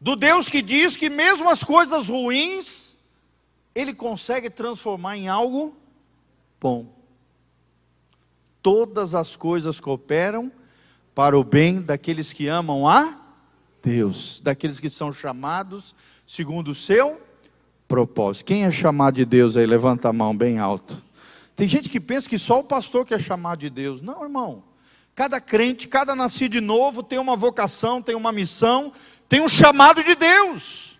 do 0.00 0.16
Deus 0.16 0.48
que 0.48 0.60
diz 0.60 0.96
que 0.96 1.08
mesmo 1.08 1.48
as 1.48 1.62
coisas 1.62 2.08
ruins, 2.08 2.96
Ele 3.74 3.94
consegue 3.94 4.50
transformar 4.50 5.16
em 5.16 5.28
algo 5.28 5.76
bom. 6.60 6.92
Todas 8.60 9.14
as 9.14 9.36
coisas 9.36 9.78
cooperam 9.78 10.50
para 11.14 11.38
o 11.38 11.44
bem 11.44 11.80
daqueles 11.80 12.32
que 12.32 12.48
amam 12.48 12.88
a 12.88 13.20
Deus, 13.82 14.40
daqueles 14.42 14.80
que 14.80 14.90
são 14.90 15.12
chamados 15.12 15.94
segundo 16.26 16.72
o 16.72 16.74
seu 16.74 17.20
propósito. 17.86 18.46
Quem 18.46 18.64
é 18.64 18.70
chamado 18.70 19.14
de 19.14 19.24
Deus 19.24 19.56
aí? 19.56 19.66
Levanta 19.66 20.08
a 20.08 20.12
mão 20.12 20.36
bem 20.36 20.58
alto. 20.58 21.02
Tem 21.56 21.68
gente 21.68 21.88
que 21.88 22.00
pensa 22.00 22.28
que 22.28 22.38
só 22.38 22.60
o 22.60 22.64
pastor 22.64 23.06
que 23.06 23.14
é 23.14 23.18
chamado 23.18 23.60
de 23.60 23.70
Deus. 23.70 24.00
Não, 24.00 24.22
irmão. 24.22 24.64
Cada 25.14 25.40
crente, 25.40 25.86
cada 25.86 26.16
nascido 26.16 26.52
de 26.52 26.60
novo 26.60 27.02
tem 27.02 27.18
uma 27.18 27.36
vocação, 27.36 28.02
tem 28.02 28.16
uma 28.16 28.32
missão, 28.32 28.92
tem 29.28 29.40
um 29.40 29.48
chamado 29.48 30.02
de 30.02 30.14
Deus. 30.16 30.98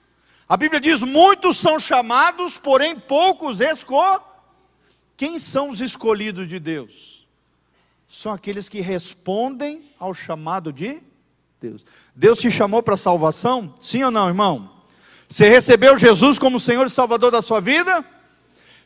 A 0.48 0.56
Bíblia 0.56 0.80
diz: 0.80 1.00
muitos 1.00 1.56
são 1.56 1.80
chamados, 1.80 2.56
porém 2.56 2.98
poucos 2.98 3.60
esco. 3.60 4.22
Quem 5.16 5.38
são 5.40 5.70
os 5.70 5.80
escolhidos 5.80 6.46
de 6.46 6.60
Deus? 6.60 7.26
São 8.08 8.32
aqueles 8.32 8.68
que 8.68 8.80
respondem 8.80 9.90
ao 9.98 10.14
chamado 10.14 10.72
de 10.72 11.02
Deus. 11.60 11.84
Deus 12.14 12.38
te 12.38 12.50
chamou 12.50 12.82
para 12.82 12.96
salvação? 12.96 13.74
Sim 13.80 14.04
ou 14.04 14.10
não, 14.10 14.28
irmão? 14.28 14.70
Você 15.28 15.48
recebeu 15.48 15.98
Jesus 15.98 16.38
como 16.38 16.60
Senhor 16.60 16.86
e 16.86 16.90
Salvador 16.90 17.32
da 17.32 17.42
sua 17.42 17.60
vida? 17.60 18.04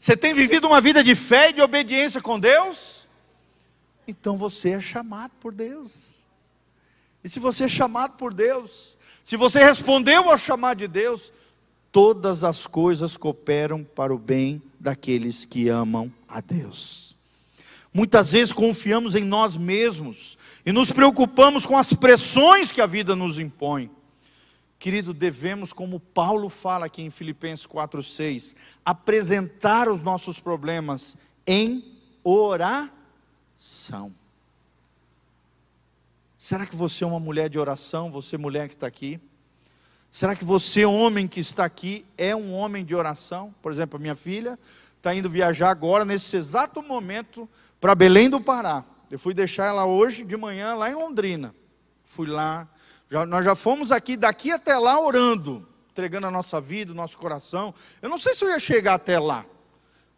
Você 0.01 0.17
tem 0.17 0.33
vivido 0.33 0.67
uma 0.67 0.81
vida 0.81 1.03
de 1.03 1.15
fé 1.15 1.51
e 1.51 1.53
de 1.53 1.61
obediência 1.61 2.21
com 2.21 2.39
Deus? 2.39 3.07
Então 4.07 4.37
você 4.39 4.71
é 4.71 4.81
chamado 4.81 5.33
por 5.41 5.53
Deus. 5.53 6.27
E 7.23 7.29
se 7.29 7.41
você 7.41 7.65
é 7.65 7.69
chamado 7.69 8.17
por 8.17 8.33
Deus, 8.33 8.97
se 9.25 9.37
você 9.37 9.63
respondeu 9.63 10.31
ao 10.31 10.39
chamado 10.39 10.79
de 10.79 10.89
Deus, 10.89 11.33
todas 11.91 12.45
as 12.45 12.67
coisas 12.67 13.17
cooperam 13.17 13.83
para 13.85 14.15
o 14.15 14.19
bem 14.19 14.63
daqueles 14.79 15.45
que 15.45 15.69
amam 15.69 16.13
a 16.29 16.41
Deus. 16.41 17.17
Muitas 17.93 18.33
vezes 18.33 18.53
confiamos 18.53 19.15
em 19.15 19.25
nós 19.25 19.57
mesmos 19.57 20.39
e 20.65 20.73
nos 20.73 20.93
preocupamos 20.93 21.67
com 21.67 21.77
as 21.77 21.93
pressões 21.93 22.71
que 22.71 22.81
a 22.81 22.87
vida 22.87 23.17
nos 23.17 23.39
impõe. 23.39 23.91
Querido, 24.79 25.13
devemos, 25.13 25.73
como 25.73 25.99
Paulo 25.99 26.49
fala 26.49 26.87
aqui 26.87 27.03
em 27.03 27.11
Filipenses 27.11 27.67
4,6, 27.67 28.55
apresentar 28.85 29.89
os 29.89 30.03
nossos 30.03 30.39
problemas 30.39 31.17
em 31.45 31.85
oração. 32.23 34.13
Será 36.39 36.65
que 36.65 36.77
você 36.77 37.03
é 37.03 37.07
uma 37.07 37.19
mulher 37.19 37.51
de 37.51 37.59
oração? 37.59 38.11
Você, 38.13 38.39
mulher 38.39 38.69
que 38.69 38.75
está 38.75 38.87
aqui? 38.87 39.21
Será 40.11 40.37
que 40.37 40.45
você, 40.45 40.85
homem 40.85 41.27
que 41.27 41.41
está 41.41 41.65
aqui, 41.65 42.07
é 42.17 42.35
um 42.35 42.55
homem 42.55 42.85
de 42.85 42.95
oração? 42.95 43.53
Por 43.61 43.73
exemplo, 43.73 43.97
a 43.97 44.01
minha 44.01 44.15
filha 44.15 44.59
está 44.97 45.15
indo 45.15 45.29
viajar 45.29 45.71
agora, 45.71 46.05
nesse 46.05 46.37
exato 46.37 46.83
momento, 46.83 47.49
para 47.81 47.95
Belém 47.95 48.31
do 48.31 48.41
Pará. 48.41 48.85
Eu 49.11 49.19
fui 49.19 49.35
deixar 49.35 49.67
ela 49.67 49.87
hoje 49.87 50.25
de 50.25 50.37
manhã 50.37 50.75
lá 50.75 50.89
em 50.89 50.95
Londrina. 50.95 51.55
Fui 52.05 52.27
lá, 52.27 52.69
já, 53.11 53.25
nós 53.25 53.45
já 53.45 53.55
fomos 53.55 53.91
aqui, 53.91 54.17
daqui 54.17 54.51
até 54.51 54.77
lá, 54.77 55.01
orando, 55.01 55.67
entregando 55.91 56.27
a 56.27 56.31
nossa 56.31 56.61
vida, 56.61 56.93
o 56.93 56.95
nosso 56.95 57.17
coração. 57.17 57.75
Eu 58.03 58.09
não 58.09 58.19
sei 58.19 58.35
se 58.35 58.45
eu 58.45 58.51
ia 58.51 58.61
chegar 58.61 58.95
até 58.95 59.19
lá, 59.19 59.47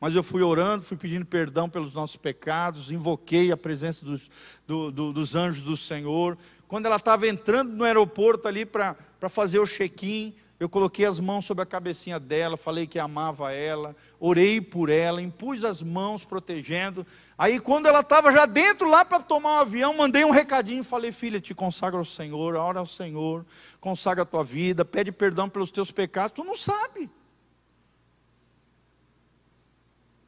mas 0.01 0.15
eu 0.15 0.23
fui 0.23 0.43
orando, 0.43 0.85
fui 0.85 0.97
pedindo 0.97 1.25
perdão 1.25 1.69
pelos 1.69 1.95
nossos 1.95 2.17
pecados, 2.17 2.91
invoquei 2.91 3.53
a 3.53 3.57
presença 3.57 4.05
dos, 4.05 4.29
do, 4.67 4.91
do, 4.91 5.13
dos 5.13 5.37
anjos 5.37 5.63
do 5.63 5.77
Senhor. 5.77 6.37
Quando 6.67 6.87
ela 6.87 6.97
estava 6.97 7.29
entrando 7.29 7.73
no 7.73 7.85
aeroporto 7.85 8.49
ali 8.49 8.67
para 8.67 8.97
fazer 9.29 9.59
o 9.59 9.67
check-in, 9.67 10.35
eu 10.61 10.69
coloquei 10.69 11.07
as 11.07 11.19
mãos 11.19 11.47
sobre 11.47 11.63
a 11.63 11.67
cabecinha 11.67 12.21
dela, 12.21 12.55
falei 12.55 12.87
que 12.87 12.99
amava 12.99 13.51
ela, 13.51 13.97
orei 14.21 14.61
por 14.61 14.91
ela, 14.91 15.23
impus 15.23 15.65
as 15.65 15.83
mãos 15.83 16.23
protegendo. 16.23 17.07
Aí, 17.39 17.59
quando 17.59 17.87
ela 17.87 18.01
estava 18.01 18.31
já 18.31 18.45
dentro 18.45 18.87
lá 18.87 19.03
para 19.03 19.21
tomar 19.21 19.55
um 19.55 19.61
avião, 19.61 19.97
mandei 19.97 20.23
um 20.23 20.31
recadinho, 20.31 20.85
falei: 20.85 21.13
Filha, 21.13 21.41
te 21.41 21.55
consagra 21.55 21.99
ao 21.99 22.05
Senhor, 22.05 22.57
ora 22.57 22.79
ao 22.79 22.85
Senhor, 22.85 23.47
consagra 23.81 24.23
a 24.23 24.27
tua 24.27 24.45
vida, 24.45 24.85
pede 24.85 25.11
perdão 25.11 25.49
pelos 25.49 25.71
teus 25.71 25.91
pecados. 25.91 26.33
Tu 26.37 26.45
não 26.45 26.59
sabe. 26.59 27.09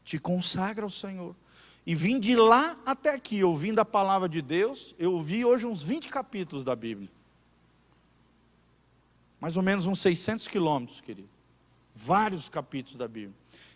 Te 0.03 0.18
consagra 0.18 0.87
ao 0.87 0.90
Senhor. 0.90 1.37
E 1.85 1.95
vim 1.95 2.18
de 2.18 2.35
lá 2.35 2.75
até 2.87 3.11
aqui, 3.11 3.45
ouvindo 3.45 3.81
a 3.81 3.85
palavra 3.85 4.31
de 4.31 4.40
Deus, 4.40 4.95
eu 4.99 5.12
ouvi 5.12 5.45
hoje 5.45 5.66
uns 5.66 5.83
20 5.83 6.09
capítulos 6.09 6.64
da 6.64 6.75
Bíblia 6.75 7.11
mais 9.42 9.57
ou 9.57 9.62
menos 9.62 9.87
uns 9.87 10.00
600 10.00 10.46
quilômetros, 10.46 11.00
querido. 11.00 11.28
Vários 11.96 12.48
capítulos 12.48 12.96
da 12.96 13.09
Bíblia. 13.09 13.35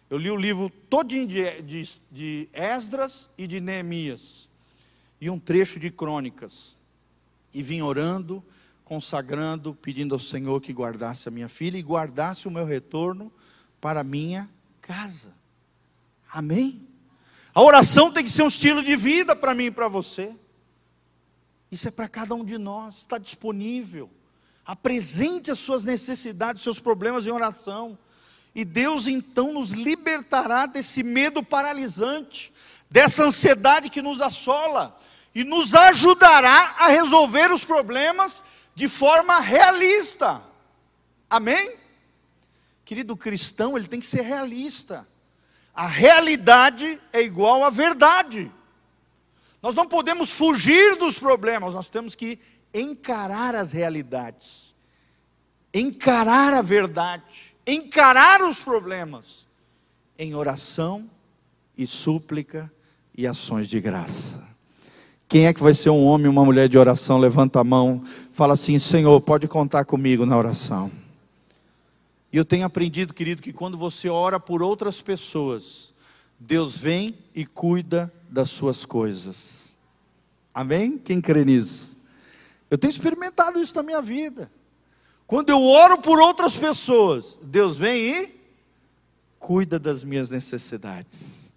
Eu 0.09 0.17
li 0.17 0.31
o 0.31 0.37
livro 0.37 0.71
todinho 0.89 1.27
de, 1.27 1.61
de, 1.63 1.91
de 2.09 2.49
Esdras 2.53 3.29
e 3.37 3.49
de 3.49 3.61
Neemias. 3.61 4.49
E 5.21 5.29
um 5.29 5.41
trecho 5.41 5.81
de 5.81 5.91
crônicas. 5.91 6.77
E 7.53 7.65
vim 7.65 7.83
orando, 7.83 8.45
consagrando, 8.85 9.75
pedindo 9.75 10.15
ao 10.15 10.21
Senhor 10.21 10.61
que 10.61 10.73
guardasse 10.73 11.29
a 11.29 11.33
minha 11.33 11.49
filha 11.49 11.77
e 11.77 11.83
guardasse 11.83 12.47
o 12.47 12.51
meu 12.51 12.65
retorno 12.65 13.33
para 13.81 14.03
a 14.03 14.05
minha 14.05 14.49
casa. 14.81 15.35
Amém? 16.33 16.87
A 17.53 17.61
oração 17.61 18.13
tem 18.13 18.23
que 18.23 18.31
ser 18.31 18.43
um 18.45 18.49
estilo 18.49 18.85
de 18.85 18.95
vida 18.95 19.35
para 19.35 19.53
mim 19.53 19.65
e 19.65 19.71
para 19.73 19.89
você. 19.89 20.33
Isso 21.73 21.89
é 21.89 21.91
para 21.91 22.09
cada 22.09 22.37
um 22.37 22.45
de 22.45 22.57
nós, 22.57 22.99
está 22.99 23.19
disponível. 23.19 24.09
Apresente 24.67 25.51
as 25.51 25.59
suas 25.59 25.85
necessidades, 25.85 26.63
seus 26.63 26.81
problemas 26.81 27.25
em 27.25 27.31
oração. 27.31 27.97
E 28.55 28.65
Deus 28.65 29.07
então 29.07 29.53
nos 29.53 29.71
libertará 29.71 30.67
desse 30.67 31.03
medo 31.03 31.43
paralisante, 31.43 32.53
dessa 32.91 33.23
ansiedade 33.23 33.91
que 33.91 34.03
nos 34.03 34.21
assola, 34.21 34.99
e 35.35 35.45
nos 35.45 35.75
ajudará 35.75 36.77
a 36.79 36.89
resolver 36.89 37.53
os 37.53 37.65
problemas 37.65 38.43
de 38.75 38.89
forma 38.89 39.39
realista. 39.39 40.43
Amém? 41.29 41.77
Querido 42.85 43.17
cristão, 43.17 43.77
ele 43.77 43.87
tem 43.87 44.01
que 44.01 44.07
ser 44.07 44.23
realista. 44.23 45.07
A 45.75 45.87
realidade 45.87 47.01
é 47.13 47.21
igual 47.21 47.63
à 47.63 47.69
verdade. 47.69 48.51
Nós 49.61 49.75
não 49.75 49.85
podemos 49.85 50.31
fugir 50.31 50.97
dos 50.97 51.19
problemas, 51.19 51.75
nós 51.75 51.91
temos 51.91 52.15
que 52.15 52.39
encarar 52.77 53.55
as 53.55 53.73
realidades, 53.73 54.75
encarar 55.73 56.53
a 56.53 56.61
verdade, 56.61 57.57
encarar 57.67 58.43
os 58.43 58.61
problemas 58.61 59.47
em 60.19 60.35
oração 60.35 61.09
e 61.77 61.87
súplica 61.87 62.71
e 63.17 63.27
ações 63.27 63.69
de 63.69 63.81
graça. 63.81 64.45
Quem 65.27 65.47
é 65.47 65.55
que 65.55 65.63
vai 65.63 65.75
ser 65.75 65.91
um 65.91 66.05
homem, 66.05 66.29
uma 66.29 66.45
mulher 66.45 66.69
de 66.69 66.79
oração? 66.79 67.19
Levanta 67.19 67.61
a 67.61 67.65
mão, 67.65 68.05
fala 68.33 68.53
assim: 68.53 68.79
Senhor, 68.79 69.21
pode 69.21 69.49
contar 69.49 69.85
comigo 69.85 70.25
na 70.25 70.37
oração. 70.37 70.91
E 72.33 72.37
eu 72.37 72.45
tenho 72.45 72.67
aprendido, 72.67 73.15
querido, 73.15 73.43
que 73.43 73.53
quando 73.53 73.77
você 73.79 74.09
ora 74.09 74.39
por 74.39 74.63
outras 74.63 75.01
pessoas, 75.01 75.95
Deus 76.39 76.77
vem 76.77 77.17
e 77.35 77.47
cuida 77.47 78.13
das 78.29 78.51
suas 78.51 78.85
coisas. 78.85 79.75
Amém? 80.55 80.99
Quem 80.99 81.21
crê 81.21 81.45
nisso? 81.45 81.96
Eu 82.71 82.77
tenho 82.77 82.91
experimentado 82.91 83.61
isso 83.61 83.75
na 83.77 83.83
minha 83.83 84.03
vida. 84.03 84.51
Quando 85.27 85.51
eu 85.51 85.63
oro 85.63 85.99
por 85.99 86.21
outras 86.21 86.57
pessoas, 86.57 87.39
Deus 87.43 87.77
vem 87.77 87.97
e 87.97 88.41
cuida 89.39 89.79
das 89.79 90.05
minhas 90.05 90.31
necessidades. 90.31 91.53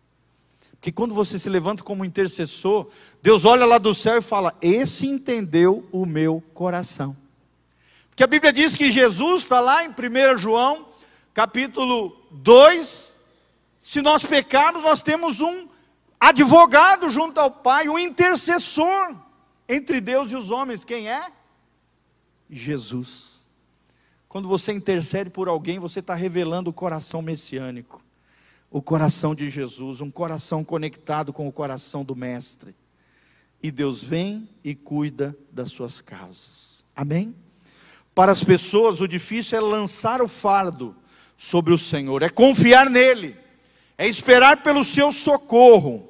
Porque 0.74 0.92
quando 0.92 1.14
você 1.14 1.38
se 1.38 1.50
levanta 1.50 1.84
como 1.84 2.06
intercessor, 2.06 2.88
Deus 3.22 3.44
olha 3.46 3.66
lá 3.66 3.78
do 3.78 3.94
céu 3.94 4.18
e 4.18 4.22
fala: 4.22 4.56
Esse 4.62 5.06
entendeu 5.08 5.88
o 5.92 6.06
meu 6.06 6.42
coração. 6.54 7.16
Porque 8.10 8.24
a 8.24 8.28
Bíblia 8.28 8.54
diz 8.54 8.76
que 8.76 8.92
Jesus 8.92 9.44
está 9.44 9.60
lá 9.60 9.84
em 9.84 9.90
1 9.90 10.38
João, 10.38 10.88
capítulo 11.34 12.16
2. 12.32 13.16
Se 13.84 14.02
nós 14.02 14.24
pecarmos, 14.24 14.84
nós 14.84 15.02
temos 15.02 15.42
um 15.42 15.68
advogado 16.20 17.10
junto 17.10 17.40
ao 17.40 17.52
Pai, 17.52 17.90
um 17.90 18.00
intercessor 18.00 19.16
entre 19.70 20.02
Deus 20.02 20.32
e 20.32 20.36
os 20.36 20.52
homens. 20.52 20.84
Quem 20.84 21.10
é? 21.10 21.32
Jesus. 22.50 23.48
Quando 24.28 24.50
você 24.50 24.74
intercede 24.74 25.30
por 25.30 25.48
alguém, 25.48 25.80
você 25.80 26.00
está 26.00 26.16
revelando 26.16 26.70
o 26.70 26.74
coração 26.74 27.22
messiânico 27.22 28.04
o 28.72 28.82
coração 28.82 29.34
de 29.34 29.50
Jesus, 29.50 30.00
um 30.00 30.12
coração 30.12 30.64
conectado 30.64 31.34
com 31.34 31.48
o 31.48 31.52
coração 31.52 32.04
do 32.04 32.16
Mestre. 32.16 32.76
E 33.62 33.72
Deus 33.72 34.04
vem 34.04 34.48
e 34.64 34.76
cuida 34.76 35.36
das 35.52 35.72
suas 35.72 36.00
causas. 36.00 36.86
Amém? 36.96 37.36
Para 38.14 38.32
as 38.32 38.44
pessoas, 38.44 39.02
o 39.02 39.08
difícil 39.08 39.58
é 39.58 39.62
lançar 39.62 40.22
o 40.22 40.28
fardo 40.28 40.96
sobre 41.38 41.74
o 41.74 41.78
Senhor, 41.78 42.22
é 42.22 42.30
confiar 42.30 42.90
nele, 42.90 43.36
é 43.98 44.08
esperar 44.08 44.62
pelo 44.62 44.84
seu 44.84 45.12
socorro. 45.12 46.08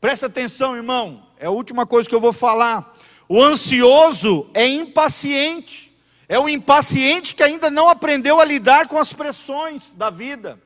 Presta 0.00 0.26
atenção, 0.26 0.76
irmão, 0.76 1.26
é 1.38 1.46
a 1.46 1.50
última 1.50 1.86
coisa 1.86 2.08
que 2.08 2.14
eu 2.14 2.20
vou 2.20 2.32
falar. 2.32 2.96
O 3.28 3.42
ansioso 3.42 4.48
é 4.52 4.66
impaciente, 4.66 5.96
é 6.28 6.38
o 6.38 6.48
impaciente 6.48 7.36
que 7.36 7.42
ainda 7.42 7.70
não 7.70 7.88
aprendeu 7.88 8.40
a 8.40 8.44
lidar 8.44 8.88
com 8.88 8.98
as 8.98 9.12
pressões 9.12 9.92
da 9.94 10.10
vida 10.10 10.58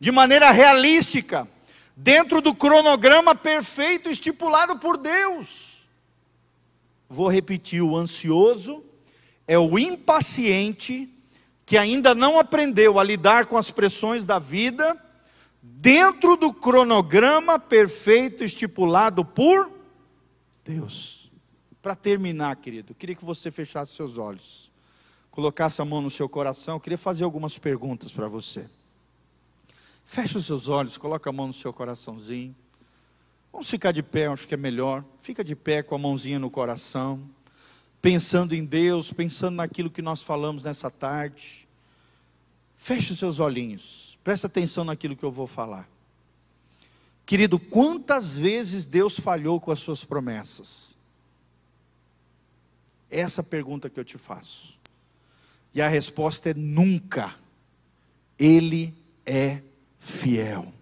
de 0.00 0.10
maneira 0.10 0.50
realística, 0.50 1.46
dentro 1.94 2.40
do 2.40 2.54
cronograma 2.54 3.34
perfeito 3.34 4.08
estipulado 4.08 4.78
por 4.78 4.96
Deus. 4.96 5.86
Vou 7.08 7.28
repetir: 7.28 7.82
o 7.82 7.96
ansioso 7.96 8.82
é 9.46 9.58
o 9.58 9.78
impaciente 9.78 11.08
que 11.66 11.76
ainda 11.76 12.14
não 12.14 12.38
aprendeu 12.38 12.98
a 12.98 13.04
lidar 13.04 13.46
com 13.46 13.56
as 13.56 13.70
pressões 13.70 14.24
da 14.24 14.40
vida, 14.40 15.00
dentro 15.62 16.34
do 16.34 16.52
cronograma 16.52 17.60
perfeito 17.60 18.42
estipulado 18.42 19.24
por 19.24 19.66
Deus. 19.66 19.79
Para 21.82 21.94
terminar, 21.94 22.54
querido, 22.56 22.94
queria 22.94 23.14
que 23.14 23.24
você 23.24 23.50
fechasse 23.50 23.94
seus 23.94 24.18
olhos, 24.18 24.70
colocasse 25.30 25.80
a 25.80 25.84
mão 25.84 26.02
no 26.02 26.10
seu 26.10 26.28
coração. 26.28 26.76
Eu 26.76 26.80
queria 26.80 26.98
fazer 26.98 27.24
algumas 27.24 27.56
perguntas 27.58 28.12
para 28.12 28.28
você. 28.28 28.68
Feche 30.04 30.36
os 30.36 30.46
seus 30.46 30.68
olhos, 30.68 30.98
coloca 30.98 31.30
a 31.30 31.32
mão 31.32 31.46
no 31.46 31.52
seu 31.52 31.72
coraçãozinho. 31.72 32.54
Vamos 33.52 33.70
ficar 33.70 33.92
de 33.92 34.02
pé, 34.02 34.26
acho 34.26 34.46
que 34.46 34.54
é 34.54 34.56
melhor. 34.56 35.04
Fica 35.22 35.42
de 35.42 35.56
pé 35.56 35.82
com 35.82 35.94
a 35.94 35.98
mãozinha 35.98 36.38
no 36.38 36.50
coração, 36.50 37.28
pensando 38.02 38.54
em 38.54 38.64
Deus, 38.64 39.12
pensando 39.12 39.56
naquilo 39.56 39.90
que 39.90 40.02
nós 40.02 40.22
falamos 40.22 40.64
nessa 40.64 40.90
tarde. 40.90 41.68
Feche 42.76 43.12
os 43.12 43.18
seus 43.18 43.40
olhinhos, 43.40 44.18
presta 44.24 44.46
atenção 44.46 44.84
naquilo 44.84 45.16
que 45.16 45.24
eu 45.24 45.30
vou 45.30 45.46
falar. 45.46 45.88
Querido, 47.30 47.60
quantas 47.60 48.36
vezes 48.36 48.86
Deus 48.86 49.16
falhou 49.16 49.60
com 49.60 49.70
as 49.70 49.78
suas 49.78 50.04
promessas? 50.04 50.96
Essa 53.08 53.40
pergunta 53.40 53.88
que 53.88 54.00
eu 54.00 54.04
te 54.04 54.18
faço. 54.18 54.76
E 55.72 55.80
a 55.80 55.86
resposta 55.86 56.50
é 56.50 56.54
nunca. 56.54 57.36
Ele 58.36 58.92
é 59.24 59.62
fiel. 60.00 60.72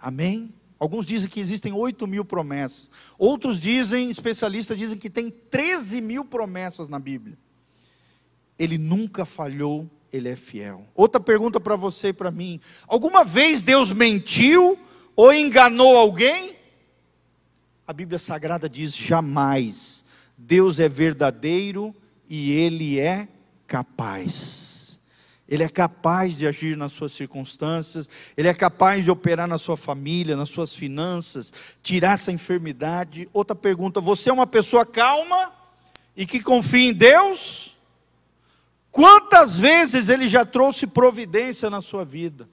Amém? 0.00 0.54
Alguns 0.78 1.04
dizem 1.04 1.28
que 1.28 1.40
existem 1.40 1.72
8 1.72 2.06
mil 2.06 2.24
promessas. 2.24 2.88
Outros 3.18 3.58
dizem, 3.58 4.08
especialistas 4.08 4.78
dizem 4.78 4.96
que 4.96 5.10
tem 5.10 5.30
13 5.30 6.00
mil 6.00 6.24
promessas 6.24 6.88
na 6.88 7.00
Bíblia. 7.00 7.36
Ele 8.56 8.78
nunca 8.78 9.24
falhou, 9.24 9.90
ele 10.12 10.28
é 10.28 10.36
fiel. 10.36 10.86
Outra 10.94 11.20
pergunta 11.20 11.58
para 11.58 11.74
você 11.74 12.10
e 12.10 12.12
para 12.12 12.30
mim: 12.30 12.60
alguma 12.86 13.24
vez 13.24 13.64
Deus 13.64 13.90
mentiu 13.90 14.78
ou 15.20 15.34
enganou 15.34 15.98
alguém? 15.98 16.56
A 17.86 17.92
Bíblia 17.92 18.18
Sagrada 18.18 18.70
diz: 18.70 18.96
jamais. 18.96 20.02
Deus 20.34 20.80
é 20.80 20.88
verdadeiro 20.88 21.94
e 22.26 22.52
ele 22.52 22.98
é 22.98 23.28
capaz. 23.66 24.98
Ele 25.46 25.62
é 25.62 25.68
capaz 25.68 26.38
de 26.38 26.46
agir 26.46 26.74
nas 26.74 26.92
suas 26.92 27.12
circunstâncias, 27.12 28.08
ele 28.34 28.48
é 28.48 28.54
capaz 28.54 29.04
de 29.04 29.10
operar 29.10 29.46
na 29.46 29.58
sua 29.58 29.76
família, 29.76 30.36
nas 30.36 30.48
suas 30.48 30.74
finanças, 30.74 31.52
tirar 31.82 32.14
essa 32.14 32.32
enfermidade. 32.32 33.28
Outra 33.34 33.54
pergunta: 33.54 34.00
você 34.00 34.30
é 34.30 34.32
uma 34.32 34.46
pessoa 34.46 34.86
calma 34.86 35.52
e 36.16 36.24
que 36.24 36.40
confia 36.40 36.88
em 36.88 36.94
Deus? 36.94 37.76
Quantas 38.90 39.60
vezes 39.60 40.08
ele 40.08 40.30
já 40.30 40.46
trouxe 40.46 40.86
providência 40.86 41.68
na 41.68 41.82
sua 41.82 42.06
vida? 42.06 42.48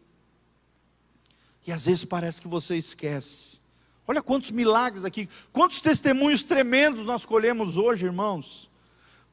E 1.68 1.72
às 1.74 1.86
vezes 1.86 2.06
parece 2.06 2.42
que 2.42 2.48
você 2.48 2.78
esquece. 2.78 3.58
Olha 4.08 4.22
quantos 4.22 4.52
milagres 4.52 5.04
aqui, 5.04 5.28
quantos 5.52 5.82
testemunhos 5.82 6.46
tremendos 6.46 7.06
nós 7.06 7.26
colhemos 7.26 7.76
hoje, 7.76 8.06
irmãos. 8.06 8.70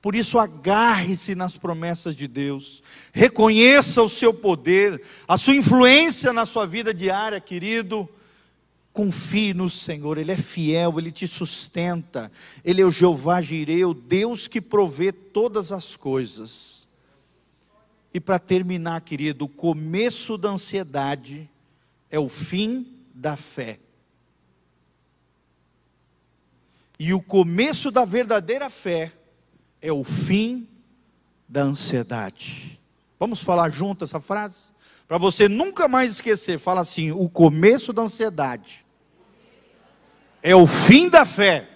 Por 0.02 0.16
isso, 0.16 0.36
agarre-se 0.36 1.36
nas 1.36 1.56
promessas 1.56 2.16
de 2.16 2.26
Deus, 2.26 2.82
reconheça 3.12 4.02
o 4.02 4.08
seu 4.08 4.34
poder, 4.34 5.00
a 5.28 5.38
sua 5.38 5.54
influência 5.54 6.32
na 6.32 6.44
sua 6.44 6.66
vida 6.66 6.92
diária, 6.92 7.40
querido. 7.40 8.08
Confie 8.92 9.54
no 9.54 9.70
Senhor, 9.70 10.18
Ele 10.18 10.32
é 10.32 10.36
fiel, 10.36 10.98
Ele 10.98 11.12
te 11.12 11.26
sustenta, 11.26 12.30
Ele 12.64 12.82
é 12.82 12.84
o 12.84 12.90
Jeová 12.90 13.40
Jireu, 13.40 13.94
Deus 13.94 14.48
que 14.48 14.60
provê 14.60 15.12
todas 15.12 15.70
as 15.70 15.94
coisas. 15.96 16.88
E 18.12 18.20
para 18.20 18.38
terminar, 18.38 19.00
querido, 19.02 19.44
o 19.46 19.48
começo 19.48 20.36
da 20.36 20.50
ansiedade 20.50 21.48
é 22.14 22.18
o 22.20 22.28
fim 22.28 22.86
da 23.12 23.36
fé. 23.36 23.80
E 26.96 27.12
o 27.12 27.20
começo 27.20 27.90
da 27.90 28.04
verdadeira 28.04 28.70
fé 28.70 29.12
é 29.82 29.92
o 29.92 30.04
fim 30.04 30.68
da 31.48 31.62
ansiedade. 31.62 32.80
Vamos 33.18 33.42
falar 33.42 33.68
junto 33.68 34.04
essa 34.04 34.20
frase? 34.20 34.72
Para 35.08 35.18
você 35.18 35.48
nunca 35.48 35.88
mais 35.88 36.12
esquecer, 36.12 36.56
fala 36.56 36.82
assim: 36.82 37.10
o 37.10 37.28
começo 37.28 37.92
da 37.92 38.02
ansiedade 38.02 38.86
é 40.40 40.54
o 40.54 40.68
fim 40.68 41.08
da 41.08 41.24
fé. 41.24 41.68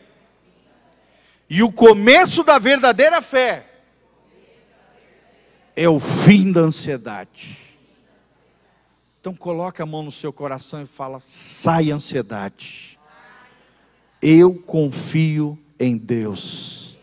E 1.50 1.64
o 1.64 1.72
começo 1.72 2.44
da 2.44 2.60
verdadeira 2.60 3.20
fé 3.20 3.66
é 5.74 5.88
o 5.88 5.98
fim 5.98 6.52
da 6.52 6.60
ansiedade. 6.60 7.67
Então 9.28 9.36
coloque 9.36 9.82
a 9.82 9.84
mão 9.84 10.02
no 10.02 10.10
seu 10.10 10.32
coração 10.32 10.80
e 10.80 10.86
fala: 10.86 11.20
sai 11.22 11.90
ansiedade. 11.90 12.98
Eu 14.22 14.54
confio 14.54 15.58
em 15.78 15.98
Deus. 15.98 16.96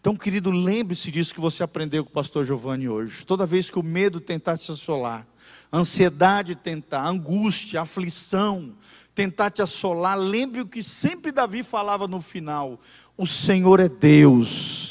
Então, 0.00 0.16
querido, 0.16 0.50
lembre-se 0.50 1.12
disso 1.12 1.32
que 1.32 1.40
você 1.40 1.62
aprendeu 1.62 2.04
com 2.04 2.10
o 2.10 2.12
pastor 2.12 2.44
Giovanni 2.44 2.88
hoje. 2.88 3.24
Toda 3.24 3.46
vez 3.46 3.70
que 3.70 3.78
o 3.78 3.84
medo 3.84 4.18
tentar 4.18 4.58
te 4.58 4.72
assolar, 4.72 5.24
a 5.70 5.78
ansiedade 5.78 6.56
tentar, 6.56 7.02
a 7.02 7.08
angústia, 7.08 7.78
a 7.78 7.84
aflição 7.84 8.74
tentar 9.14 9.50
te 9.50 9.62
assolar, 9.62 10.18
lembre 10.18 10.60
o 10.60 10.66
que 10.66 10.82
sempre 10.82 11.30
Davi 11.30 11.62
falava 11.62 12.08
no 12.08 12.20
final: 12.20 12.80
o 13.16 13.28
Senhor 13.28 13.78
é 13.78 13.88
Deus. 13.88 14.87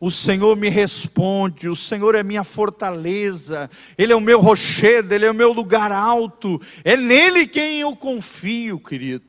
O 0.00 0.10
Senhor 0.10 0.56
me 0.56 0.68
responde, 0.68 1.68
o 1.68 1.74
Senhor 1.74 2.14
é 2.14 2.22
minha 2.22 2.44
fortaleza, 2.44 3.68
Ele 3.96 4.12
é 4.12 4.16
o 4.16 4.20
meu 4.20 4.40
rochedo, 4.40 5.12
Ele 5.12 5.24
é 5.26 5.30
o 5.30 5.34
meu 5.34 5.52
lugar 5.52 5.90
alto, 5.90 6.60
é 6.84 6.96
nele 6.96 7.46
quem 7.48 7.80
eu 7.80 7.96
confio, 7.96 8.78
querido. 8.78 9.24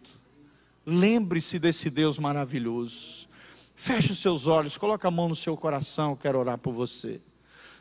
Lembre-se 0.86 1.58
desse 1.58 1.90
Deus 1.90 2.20
maravilhoso. 2.20 3.28
Feche 3.76 4.12
os 4.12 4.22
seus 4.22 4.46
olhos, 4.46 4.78
coloque 4.78 5.08
a 5.08 5.12
mão 5.12 5.30
no 5.30 5.36
seu 5.36 5.56
coração, 5.58 6.12
eu 6.12 6.18
quero 6.18 6.38
orar 6.38 6.58
por 6.58 6.74
você. 6.74 7.20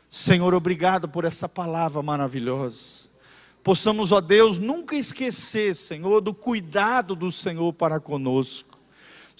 Senhor, 0.09 0.53
obrigado 0.55 1.07
por 1.07 1.25
essa 1.25 1.47
palavra 1.47 2.01
maravilhosa. 2.01 3.09
Possamos, 3.63 4.11
ó 4.11 4.19
Deus, 4.19 4.57
nunca 4.57 4.95
esquecer, 4.95 5.75
Senhor, 5.75 6.21
do 6.21 6.33
cuidado 6.33 7.15
do 7.15 7.31
Senhor 7.31 7.71
para 7.73 7.99
conosco. 7.99 8.68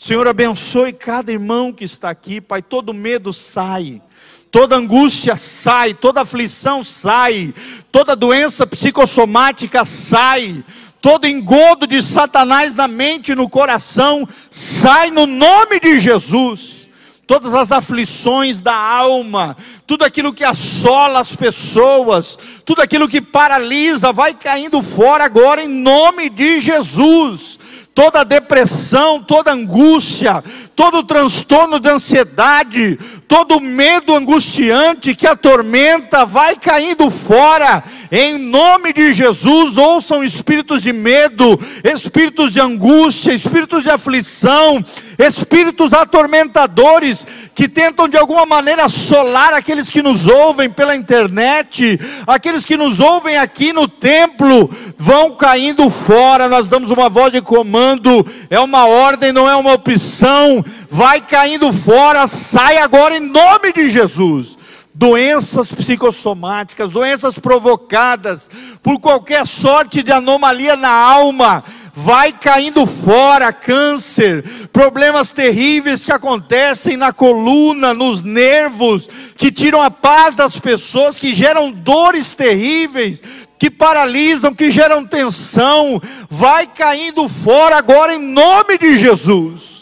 Senhor, 0.02 0.26
abençoe 0.30 0.94
cada 0.94 1.30
irmão 1.30 1.74
que 1.74 1.84
está 1.84 2.10
aqui, 2.10 2.40
Pai. 2.40 2.62
Todo 2.62 2.94
medo 2.94 3.34
sai, 3.34 4.02
toda 4.50 4.78
angústia 4.78 5.36
sai, 5.36 5.94
toda 5.94 6.22
aflição 6.22 6.86
sai, 6.86 7.54
toda 7.92 8.16
doença 8.16 8.66
psicossomática 8.66 9.84
sai, 9.84 10.64
todo 11.02 11.28
engodo 11.28 11.86
de 11.86 12.02
Satanás 12.02 12.74
na 12.74 12.88
mente 12.88 13.34
e 13.34 13.36
no 13.36 13.50
coração, 13.50 14.26
sai 14.50 15.12
no 15.12 15.26
nome 15.26 15.82
de 15.82 16.00
Jesus. 16.00 16.88
todas 17.28 17.54
as 17.54 17.72
aflições 17.72 18.60
da 18.60 18.74
alma, 18.74 19.56
tudo 19.86 20.04
aquilo 20.04 20.34
que 20.34 20.44
assola 20.44 21.20
as 21.20 21.36
pessoas, 21.36 22.40
tudo 22.66 22.82
aquilo 22.82 23.08
que 23.08 23.22
paralisa, 23.22 24.12
vai 24.14 24.34
caindo 24.34 24.82
fora 24.82 25.26
agora 25.26 25.62
em 25.62 25.68
nome 25.68 26.30
de 26.30 26.60
Jesus 26.62 27.59
toda 28.00 28.24
depressão, 28.24 29.22
toda 29.22 29.52
angústia, 29.52 30.42
todo 30.74 31.04
transtorno 31.04 31.82
de 31.82 31.90
ansiedade, 31.90 32.98
todo 33.28 33.60
medo 33.60 34.16
angustiante 34.16 35.14
que 35.14 35.28
atormenta, 35.28 36.26
vai 36.26 36.56
caindo 36.56 37.12
fora. 37.12 37.84
Em 38.12 38.40
nome 38.40 38.92
de 38.92 39.14
Jesus, 39.14 39.78
ouçam 39.78 40.24
espíritos 40.24 40.82
de 40.82 40.92
medo, 40.92 41.60
espíritos 41.84 42.52
de 42.52 42.60
angústia, 42.60 43.34
espíritos 43.34 43.84
de 43.84 43.92
aflição, 43.92 44.84
espíritos 45.20 45.94
atormentadores 45.94 47.28
que 47.54 47.68
tentam 47.68 48.08
de 48.08 48.18
alguma 48.18 48.48
maneira 48.48 48.86
assolar 48.86 49.54
aqueles 49.54 49.92
que 49.92 50.02
nos 50.02 50.26
ouvem 50.26 50.72
pela 50.72 50.96
internet, 50.96 52.00
aqueles 52.26 52.66
que 52.66 52.76
nos 52.76 53.00
ouvem 53.00 53.38
aqui 53.38 53.72
no 53.72 53.88
templo, 53.88 54.72
vão 54.98 55.36
caindo 55.36 55.88
fora. 55.92 56.50
Nós 56.50 56.68
damos 56.68 56.90
uma 56.90 57.10
voz 57.10 57.32
de 57.32 57.42
comando, 57.42 58.26
é 58.50 58.60
uma 58.60 58.88
ordem, 58.88 59.32
não 59.32 59.48
é 59.48 59.56
uma 59.56 59.74
opção. 59.74 60.66
Vai 60.90 61.22
caindo 61.22 61.72
fora, 61.72 62.26
sai 62.26 62.80
agora 62.80 63.16
em 63.16 63.20
nome 63.20 63.72
de 63.72 63.92
Jesus 63.92 64.58
doenças 64.94 65.72
psicossomáticas, 65.72 66.92
doenças 66.92 67.38
provocadas 67.38 68.50
por 68.82 69.00
qualquer 69.00 69.46
sorte 69.46 70.02
de 70.02 70.12
anomalia 70.12 70.76
na 70.76 70.92
alma, 70.92 71.64
vai 71.94 72.32
caindo 72.32 72.86
fora 72.86 73.52
câncer, 73.52 74.44
problemas 74.72 75.32
terríveis 75.32 76.04
que 76.04 76.12
acontecem 76.12 76.96
na 76.96 77.12
coluna, 77.12 77.94
nos 77.94 78.22
nervos, 78.22 79.08
que 79.38 79.52
tiram 79.52 79.82
a 79.82 79.92
paz 79.92 80.34
das 80.36 80.58
pessoas, 80.58 81.20
que 81.20 81.34
geram 81.34 81.72
dores 81.72 82.34
terríveis, 82.34 83.22
que 83.58 83.70
paralisam, 83.70 84.56
que 84.56 84.72
geram 84.72 85.06
tensão, 85.06 86.02
vai 86.30 86.66
caindo 86.66 87.28
fora 87.28 87.78
agora 87.78 88.16
em 88.16 88.20
nome 88.20 88.78
de 88.78 88.98
Jesus. 88.98 89.79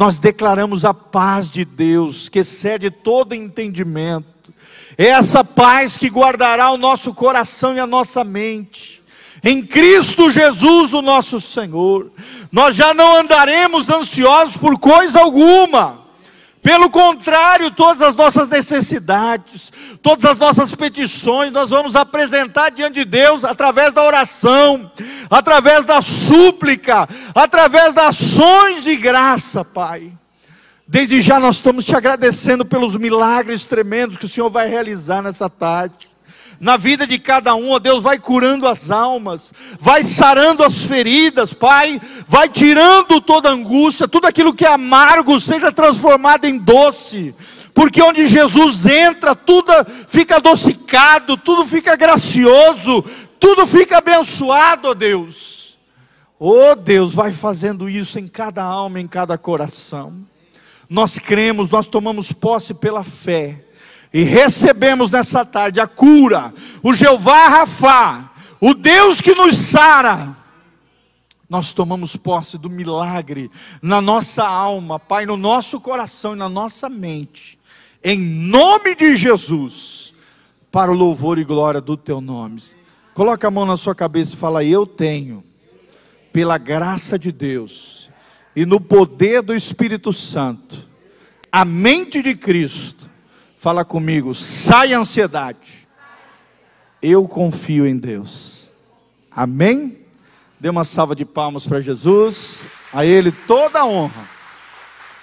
Nós 0.00 0.18
declaramos 0.18 0.86
a 0.86 0.94
paz 0.94 1.50
de 1.50 1.62
Deus, 1.62 2.26
que 2.30 2.38
excede 2.38 2.90
todo 2.90 3.34
entendimento. 3.34 4.50
É 4.96 5.08
essa 5.08 5.44
paz 5.44 5.98
que 5.98 6.08
guardará 6.08 6.70
o 6.70 6.78
nosso 6.78 7.12
coração 7.12 7.74
e 7.74 7.78
a 7.78 7.86
nossa 7.86 8.24
mente 8.24 9.02
em 9.44 9.62
Cristo 9.62 10.30
Jesus, 10.30 10.94
o 10.94 11.02
nosso 11.02 11.38
Senhor. 11.38 12.10
Nós 12.50 12.74
já 12.74 12.94
não 12.94 13.18
andaremos 13.18 13.90
ansiosos 13.90 14.56
por 14.56 14.78
coisa 14.78 15.20
alguma. 15.20 15.99
Pelo 16.62 16.90
contrário, 16.90 17.70
todas 17.70 18.02
as 18.02 18.14
nossas 18.14 18.46
necessidades, 18.46 19.72
todas 20.02 20.24
as 20.26 20.36
nossas 20.36 20.74
petições, 20.74 21.50
nós 21.50 21.70
vamos 21.70 21.96
apresentar 21.96 22.70
diante 22.70 22.96
de 22.96 23.04
Deus 23.06 23.44
através 23.44 23.94
da 23.94 24.04
oração, 24.04 24.92
através 25.30 25.86
da 25.86 26.02
súplica, 26.02 27.08
através 27.34 27.94
das 27.94 28.08
ações 28.08 28.84
de 28.84 28.94
graça, 28.96 29.64
Pai. 29.64 30.12
Desde 30.86 31.22
já 31.22 31.40
nós 31.40 31.56
estamos 31.56 31.86
te 31.86 31.96
agradecendo 31.96 32.64
pelos 32.64 32.94
milagres 32.96 33.64
tremendos 33.64 34.18
que 34.18 34.26
o 34.26 34.28
Senhor 34.28 34.50
vai 34.50 34.68
realizar 34.68 35.22
nessa 35.22 35.48
tarde 35.48 36.09
na 36.60 36.76
vida 36.76 37.06
de 37.06 37.18
cada 37.18 37.54
um, 37.54 37.70
ó 37.70 37.78
Deus, 37.78 38.02
vai 38.02 38.18
curando 38.18 38.68
as 38.68 38.90
almas, 38.90 39.50
vai 39.80 40.04
sarando 40.04 40.62
as 40.62 40.82
feridas, 40.82 41.54
Pai, 41.54 41.98
vai 42.28 42.50
tirando 42.50 43.18
toda 43.18 43.48
angústia, 43.48 44.06
tudo 44.06 44.26
aquilo 44.26 44.52
que 44.52 44.66
é 44.66 44.68
amargo 44.68 45.40
seja 45.40 45.72
transformado 45.72 46.44
em 46.44 46.58
doce, 46.58 47.34
porque 47.72 48.02
onde 48.02 48.26
Jesus 48.26 48.84
entra, 48.84 49.34
tudo 49.34 49.72
fica 50.06 50.36
adocicado, 50.36 51.34
tudo 51.38 51.64
fica 51.64 51.96
gracioso, 51.96 53.02
tudo 53.38 53.66
fica 53.66 53.96
abençoado, 53.96 54.88
ó 54.90 54.94
Deus. 54.94 55.78
Oh 56.38 56.74
Deus, 56.74 57.14
vai 57.14 57.32
fazendo 57.32 57.88
isso 57.88 58.18
em 58.18 58.28
cada 58.28 58.62
alma, 58.62 59.00
em 59.00 59.06
cada 59.06 59.38
coração. 59.38 60.14
Nós 60.88 61.18
cremos, 61.18 61.70
nós 61.70 61.88
tomamos 61.88 62.32
posse 62.32 62.74
pela 62.74 63.04
fé 63.04 63.64
e 64.12 64.22
recebemos 64.22 65.10
nessa 65.10 65.44
tarde 65.44 65.80
a 65.80 65.86
cura, 65.86 66.52
o 66.82 66.92
Jeová 66.92 67.48
Rafá, 67.48 68.32
o 68.60 68.74
Deus 68.74 69.20
que 69.20 69.34
nos 69.34 69.56
sara. 69.56 70.36
Nós 71.48 71.72
tomamos 71.72 72.16
posse 72.16 72.56
do 72.56 72.70
milagre 72.70 73.50
na 73.82 74.00
nossa 74.00 74.46
alma, 74.46 74.98
Pai, 74.98 75.26
no 75.26 75.36
nosso 75.36 75.80
coração 75.80 76.34
e 76.34 76.38
na 76.38 76.48
nossa 76.48 76.88
mente, 76.88 77.58
em 78.02 78.18
nome 78.18 78.94
de 78.94 79.16
Jesus, 79.16 80.14
para 80.70 80.90
o 80.90 80.94
louvor 80.94 81.38
e 81.38 81.44
glória 81.44 81.80
do 81.80 81.96
Teu 81.96 82.20
nome. 82.20 82.62
Coloca 83.14 83.48
a 83.48 83.50
mão 83.50 83.66
na 83.66 83.76
sua 83.76 83.94
cabeça 83.94 84.34
e 84.34 84.38
fala: 84.38 84.64
Eu 84.64 84.86
tenho, 84.86 85.42
pela 86.32 86.56
graça 86.56 87.18
de 87.18 87.32
Deus 87.32 88.08
e 88.54 88.64
no 88.64 88.80
poder 88.80 89.42
do 89.42 89.54
Espírito 89.54 90.12
Santo, 90.12 90.88
a 91.50 91.64
mente 91.64 92.22
de 92.22 92.34
Cristo 92.34 93.09
Fala 93.60 93.84
comigo, 93.84 94.34
sai 94.34 94.94
ansiedade. 94.94 95.86
Eu 97.02 97.28
confio 97.28 97.86
em 97.86 97.94
Deus. 97.94 98.72
Amém? 99.30 99.98
Dê 100.58 100.70
uma 100.70 100.82
salva 100.82 101.14
de 101.14 101.26
palmas 101.26 101.66
para 101.66 101.78
Jesus. 101.78 102.64
A 102.90 103.04
Ele 103.04 103.30
toda 103.30 103.80
a 103.80 103.84
honra, 103.84 104.26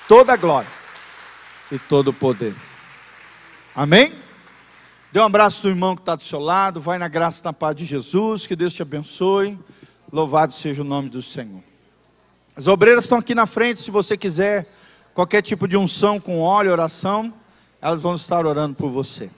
toda 0.07 0.33
a 0.33 0.37
glória 0.37 0.69
e 1.71 1.79
todo 1.79 2.09
o 2.09 2.13
poder. 2.13 2.53
Amém? 3.75 4.13
Dê 5.11 5.19
um 5.19 5.25
abraço 5.25 5.63
do 5.63 5.69
irmão 5.69 5.95
que 5.95 6.03
está 6.03 6.15
do 6.15 6.21
seu 6.21 6.39
lado. 6.39 6.79
Vai 6.79 6.99
na 6.99 7.07
graça 7.07 7.41
e 7.41 7.43
na 7.43 7.53
paz 7.53 7.75
de 7.75 7.85
Jesus. 7.85 8.45
Que 8.45 8.55
Deus 8.55 8.71
te 8.71 8.83
abençoe. 8.83 9.57
Louvado 10.13 10.53
seja 10.53 10.83
o 10.83 10.85
nome 10.85 11.09
do 11.09 11.23
Senhor. 11.23 11.63
As 12.55 12.67
obreiras 12.67 13.05
estão 13.05 13.17
aqui 13.17 13.33
na 13.33 13.47
frente. 13.47 13.81
Se 13.81 13.89
você 13.89 14.15
quiser 14.15 14.71
qualquer 15.15 15.41
tipo 15.41 15.67
de 15.67 15.75
unção 15.75 16.19
com 16.19 16.39
óleo, 16.39 16.71
oração 16.71 17.33
elas 17.87 18.01
vão 18.01 18.15
estar 18.15 18.45
orando 18.45 18.75
por 18.75 18.89
você. 18.89 19.29